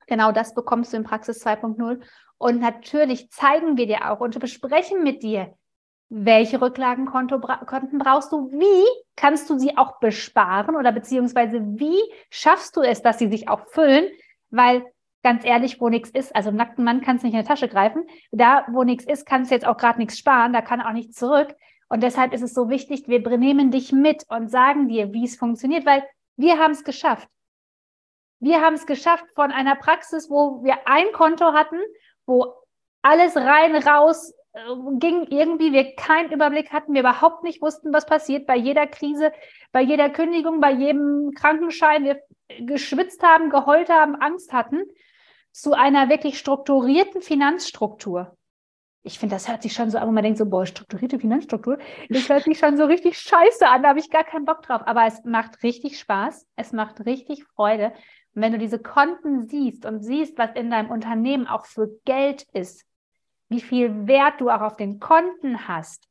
Genau 0.08 0.32
das 0.32 0.54
bekommst 0.54 0.94
du 0.94 0.98
in 0.98 1.04
Praxis 1.04 1.46
2.0. 1.46 2.02
Und 2.38 2.60
natürlich 2.60 3.32
zeigen 3.32 3.78
wir 3.78 3.88
dir 3.88 4.12
auch 4.12 4.20
und 4.20 4.40
besprechen 4.40 5.04
mit 5.04 5.24
dir, 5.24 5.56
welche 6.10 6.62
Rücklagenkonten 6.62 7.40
brauchst 7.40 8.34
du? 8.34 8.52
Wie 8.52 8.86
kannst 9.16 9.50
du 9.50 9.58
sie 9.58 9.78
auch 9.78 10.00
besparen 10.00 10.76
oder 10.76 10.92
beziehungsweise 10.92 11.62
wie 11.80 12.02
schaffst 12.30 12.76
du 12.76 12.82
es, 12.82 13.02
dass 13.02 13.18
sie 13.18 13.30
sich 13.30 13.48
auch 13.48 13.66
füllen? 13.68 14.10
Weil 14.50 14.86
ganz 15.24 15.46
ehrlich, 15.46 15.80
wo 15.80 15.90
nichts 15.90 16.10
ist, 16.10 16.36
also 16.36 16.50
im 16.50 16.56
nackten 16.56 16.84
Mann 16.84 17.02
kannst 17.02 17.24
du 17.24 17.28
nicht 17.28 17.36
in 17.36 17.42
die 17.42 17.48
Tasche 17.48 17.68
greifen. 17.68 18.06
Da, 18.32 18.66
wo 18.72 18.84
nichts 18.84 19.06
ist, 19.06 19.26
kannst 19.26 19.52
du 19.52 19.56
jetzt 19.56 19.66
auch 19.66 19.78
gerade 19.78 20.00
nichts 20.00 20.18
sparen, 20.18 20.54
da 20.54 20.62
kann 20.62 20.82
auch 20.82 20.94
nichts 20.94 21.16
zurück. 21.16 21.56
Und 21.90 22.04
deshalb 22.04 22.34
ist 22.34 22.42
es 22.42 22.54
so 22.54 22.70
wichtig, 22.70 23.08
wir 23.08 23.20
nehmen 23.38 23.70
dich 23.70 23.92
mit 23.92 24.24
und 24.30 24.50
sagen 24.50 24.88
dir, 24.88 25.14
wie 25.14 25.26
es 25.26 25.36
funktioniert, 25.36 25.86
weil 25.86 26.04
wir 26.38 26.58
haben 26.58 26.72
es 26.72 26.84
geschafft. 26.84 27.28
Wir 28.40 28.62
haben 28.62 28.74
es 28.74 28.86
geschafft 28.86 29.26
von 29.36 29.52
einer 29.52 29.76
Praxis, 29.76 30.30
wo 30.30 30.64
wir 30.64 30.88
ein 30.88 31.12
Konto 31.12 31.54
hatten, 31.54 31.78
wo 32.26 32.54
alles 33.02 33.36
rein, 33.36 33.76
raus, 33.76 34.34
äh, 34.54 34.60
ging 35.00 35.28
irgendwie, 35.30 35.72
wir 35.72 35.96
keinen 35.96 36.32
Überblick 36.32 36.72
hatten, 36.72 36.94
wir 36.94 37.02
überhaupt 37.02 37.44
nicht 37.44 37.62
wussten, 37.62 37.94
was 37.94 38.06
passiert 38.06 38.48
bei 38.48 38.56
jeder 38.56 38.88
Krise, 38.88 39.32
bei 39.72 39.82
jeder 39.82 40.10
Kündigung, 40.10 40.60
bei 40.60 40.72
jedem 40.72 41.32
Krankenschein, 41.36 42.04
wir 42.04 42.22
geschwitzt 42.60 43.22
haben, 43.22 43.50
geheult 43.50 43.90
haben, 43.90 44.16
Angst 44.16 44.54
hatten, 44.54 44.84
zu 45.52 45.74
einer 45.74 46.10
wirklich 46.10 46.40
strukturierten 46.40 47.22
Finanzstruktur. 47.22 48.38
Ich 49.04 49.18
finde, 49.18 49.36
das 49.36 49.48
hört 49.48 49.64
sich 49.64 49.74
schon 49.74 49.90
so 49.90 49.98
an, 49.98 50.08
wo 50.08 50.12
man 50.12 50.24
denkt 50.24 50.38
so, 50.38 50.46
boah, 50.46 50.66
strukturierte 50.66 51.20
Finanzstruktur, 51.20 51.80
das 52.10 52.30
hört 52.30 52.44
sich 52.44 52.60
schon 52.60 52.78
so 52.78 52.86
richtig 52.86 53.18
scheiße 53.18 53.68
an, 53.68 53.82
da 53.82 53.90
habe 53.90 54.00
ich 54.00 54.12
gar 54.12 54.24
keinen 54.24 54.46
Bock 54.46 54.62
drauf. 54.62 54.82
Aber 54.86 55.06
es 55.06 55.24
macht 55.24 55.64
richtig 55.64 56.00
Spaß, 56.00 56.46
es 56.56 56.72
macht 56.72 57.06
richtig 57.06 57.44
Freude. 57.46 57.94
Und 58.34 58.44
wenn 58.44 58.52
du 58.52 58.60
diese 58.60 58.80
Konten 58.80 59.48
siehst 59.48 59.86
und 59.86 60.04
siehst, 60.04 60.38
was 60.38 60.52
in 60.56 60.70
deinem 60.70 60.92
Unternehmen 60.92 61.48
auch 61.48 61.66
für 61.66 61.90
Geld 62.06 62.44
ist, 62.54 62.86
wie 63.50 63.62
viel 63.62 64.08
Wert 64.08 64.40
du 64.40 64.50
auch 64.50 64.62
auf 64.62 64.78
den 64.78 65.00
Konten 65.00 65.68
hast, 65.68 66.08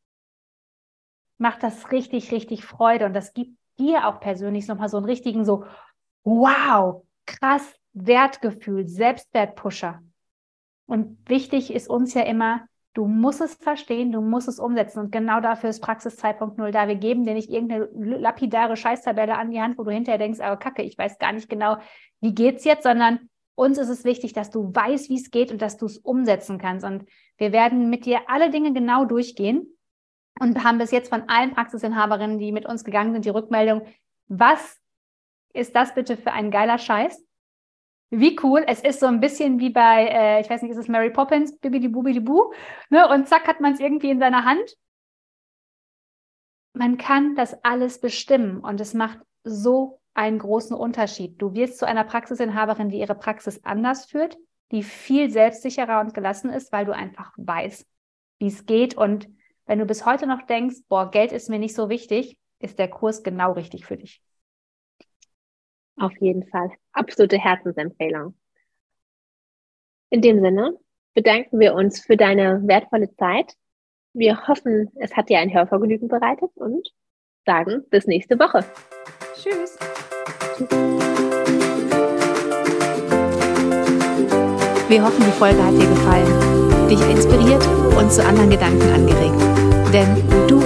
macht 1.38 1.62
das 1.62 1.92
richtig, 1.92 2.32
richtig 2.32 2.64
Freude. 2.64 3.06
Und 3.06 3.14
das 3.14 3.32
gibt 3.32 3.56
dir 3.78 4.06
auch 4.08 4.20
persönlich 4.20 4.66
nochmal 4.66 4.88
so 4.88 4.98
einen 4.98 5.06
richtigen, 5.06 5.44
so, 5.44 5.64
wow, 6.24 7.04
krass 7.24 7.79
Wertgefühl, 7.92 8.86
Selbstwertpusher. 8.88 10.02
Und 10.86 11.18
wichtig 11.28 11.72
ist 11.72 11.88
uns 11.88 12.14
ja 12.14 12.22
immer, 12.22 12.66
du 12.94 13.06
musst 13.06 13.40
es 13.40 13.54
verstehen, 13.54 14.12
du 14.12 14.20
musst 14.20 14.48
es 14.48 14.58
umsetzen. 14.58 15.00
Und 15.00 15.12
genau 15.12 15.40
dafür 15.40 15.70
ist 15.70 15.80
Praxis 15.80 16.18
2.0 16.22 16.70
da. 16.70 16.88
Wir 16.88 16.96
geben 16.96 17.24
dir 17.24 17.34
nicht 17.34 17.50
irgendeine 17.50 17.86
lapidare 18.18 18.76
Scheißtabelle 18.76 19.36
an 19.36 19.50
die 19.50 19.60
Hand, 19.60 19.78
wo 19.78 19.84
du 19.84 19.90
hinterher 19.90 20.18
denkst, 20.18 20.40
aber 20.40 20.56
kacke, 20.56 20.82
ich 20.82 20.98
weiß 20.98 21.18
gar 21.18 21.32
nicht 21.32 21.48
genau, 21.48 21.76
wie 22.20 22.34
geht's 22.34 22.64
jetzt, 22.64 22.82
sondern 22.82 23.30
uns 23.54 23.78
ist 23.78 23.88
es 23.88 24.04
wichtig, 24.04 24.32
dass 24.32 24.50
du 24.50 24.74
weißt, 24.74 25.10
wie 25.10 25.16
es 25.16 25.30
geht 25.30 25.52
und 25.52 25.60
dass 25.62 25.76
du 25.76 25.86
es 25.86 25.98
umsetzen 25.98 26.58
kannst. 26.58 26.84
Und 26.84 27.04
wir 27.36 27.52
werden 27.52 27.90
mit 27.90 28.06
dir 28.06 28.20
alle 28.26 28.50
Dinge 28.50 28.72
genau 28.72 29.04
durchgehen 29.04 29.66
und 30.40 30.64
haben 30.64 30.78
bis 30.78 30.90
jetzt 30.90 31.10
von 31.10 31.28
allen 31.28 31.52
Praxisinhaberinnen, 31.52 32.38
die 32.38 32.52
mit 32.52 32.66
uns 32.66 32.84
gegangen 32.84 33.12
sind, 33.12 33.26
die 33.26 33.30
Rückmeldung, 33.30 33.82
was 34.28 34.80
ist 35.52 35.76
das 35.76 35.94
bitte 35.94 36.16
für 36.16 36.32
ein 36.32 36.50
geiler 36.50 36.78
Scheiß? 36.78 37.22
Wie 38.10 38.36
cool. 38.42 38.64
Es 38.66 38.80
ist 38.80 39.00
so 39.00 39.06
ein 39.06 39.20
bisschen 39.20 39.60
wie 39.60 39.70
bei, 39.70 40.06
äh, 40.06 40.40
ich 40.40 40.50
weiß 40.50 40.62
nicht, 40.62 40.72
ist 40.72 40.78
es 40.78 40.88
Mary 40.88 41.10
Poppins, 41.10 41.56
Bibidi 41.58 41.88
Bubidi 41.88 42.20
Bu, 42.20 42.52
ne? 42.90 43.08
Und 43.08 43.28
zack 43.28 43.46
hat 43.46 43.60
man 43.60 43.72
es 43.72 43.80
irgendwie 43.80 44.10
in 44.10 44.18
seiner 44.18 44.44
Hand. 44.44 44.76
Man 46.72 46.98
kann 46.98 47.36
das 47.36 47.62
alles 47.64 48.00
bestimmen 48.00 48.60
und 48.60 48.80
es 48.80 48.94
macht 48.94 49.18
so 49.44 50.00
einen 50.14 50.38
großen 50.38 50.76
Unterschied. 50.76 51.40
Du 51.40 51.54
wirst 51.54 51.78
zu 51.78 51.86
einer 51.86 52.04
Praxisinhaberin, 52.04 52.88
die 52.88 52.98
ihre 52.98 53.14
Praxis 53.14 53.64
anders 53.64 54.06
führt, 54.06 54.36
die 54.72 54.82
viel 54.82 55.30
selbstsicherer 55.30 56.00
und 56.00 56.14
gelassen 56.14 56.50
ist, 56.50 56.72
weil 56.72 56.84
du 56.84 56.94
einfach 56.94 57.32
weißt, 57.36 57.86
wie 58.38 58.46
es 58.46 58.66
geht. 58.66 58.96
Und 58.96 59.28
wenn 59.66 59.78
du 59.78 59.86
bis 59.86 60.04
heute 60.04 60.26
noch 60.26 60.42
denkst, 60.42 60.78
boah, 60.88 61.10
Geld 61.10 61.30
ist 61.30 61.48
mir 61.48 61.58
nicht 61.58 61.74
so 61.74 61.88
wichtig, 61.88 62.38
ist 62.58 62.78
der 62.78 62.88
Kurs 62.88 63.22
genau 63.22 63.52
richtig 63.52 63.86
für 63.86 63.96
dich. 63.96 64.20
Auf 66.00 66.16
jeden 66.18 66.48
Fall. 66.48 66.70
Absolute 66.92 67.38
Herzensempfehlung. 67.38 68.34
In 70.08 70.22
dem 70.22 70.40
Sinne 70.40 70.78
bedanken 71.14 71.60
wir 71.60 71.74
uns 71.74 72.00
für 72.00 72.16
deine 72.16 72.66
wertvolle 72.66 73.14
Zeit. 73.16 73.52
Wir 74.14 74.48
hoffen, 74.48 74.90
es 74.96 75.14
hat 75.14 75.28
dir 75.28 75.38
ein 75.40 75.52
Hörvergnügen 75.52 76.08
bereitet 76.08 76.50
und 76.54 76.88
sagen 77.44 77.84
bis 77.90 78.06
nächste 78.06 78.38
Woche. 78.38 78.64
Tschüss. 79.34 79.78
Wir 84.88 85.04
hoffen, 85.04 85.22
die 85.22 85.38
Folge 85.38 85.62
hat 85.62 85.74
dir 85.74 85.86
gefallen, 85.86 86.88
dich 86.88 87.00
inspiriert 87.10 87.64
und 87.98 88.10
zu 88.10 88.24
anderen 88.24 88.48
Gedanken 88.48 88.90
angeregt. 88.90 89.38
Denn 89.92 90.48
du 90.48 90.60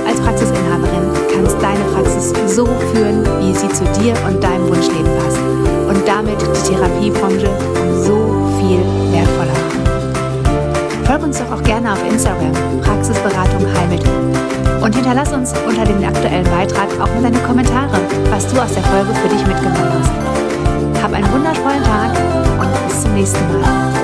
kannst 1.35 1.57
deine 1.61 1.85
Praxis 1.93 2.33
so 2.55 2.67
führen, 2.93 3.25
wie 3.41 3.55
sie 3.55 3.69
zu 3.69 3.85
dir 4.01 4.15
und 4.27 4.43
deinem 4.43 4.69
Wunschleben 4.69 5.11
passt. 5.19 5.39
Und 5.89 6.07
damit 6.07 6.41
die 6.41 6.75
Therapiebranche 6.75 7.51
so 8.03 8.49
viel 8.59 8.81
wertvoller 9.13 9.53
machen. 9.53 11.05
Folg 11.05 11.23
uns 11.23 11.39
doch 11.39 11.53
auch 11.53 11.63
gerne 11.63 11.93
auf 11.93 11.99
Instagram, 12.09 12.53
Praxisberatung 12.83 13.67
Heilmittel. 13.75 14.11
Und 14.81 14.95
hinterlass 14.95 15.33
uns 15.33 15.53
unter 15.67 15.85
dem 15.85 16.03
aktuellen 16.05 16.45
Beitrag 16.45 16.89
auch 17.01 17.13
mal 17.15 17.23
deine 17.23 17.39
Kommentare, 17.39 17.99
was 18.31 18.47
du 18.53 18.61
aus 18.61 18.73
der 18.73 18.83
Folge 18.85 19.15
für 19.15 19.29
dich 19.29 19.47
mitgenommen 19.47 19.93
hast. 19.99 21.03
Hab 21.03 21.13
einen 21.13 21.31
wundervollen 21.33 21.83
Tag 21.85 22.11
und 22.61 22.89
bis 22.89 23.03
zum 23.03 23.15
nächsten 23.15 23.61
Mal. 23.61 24.04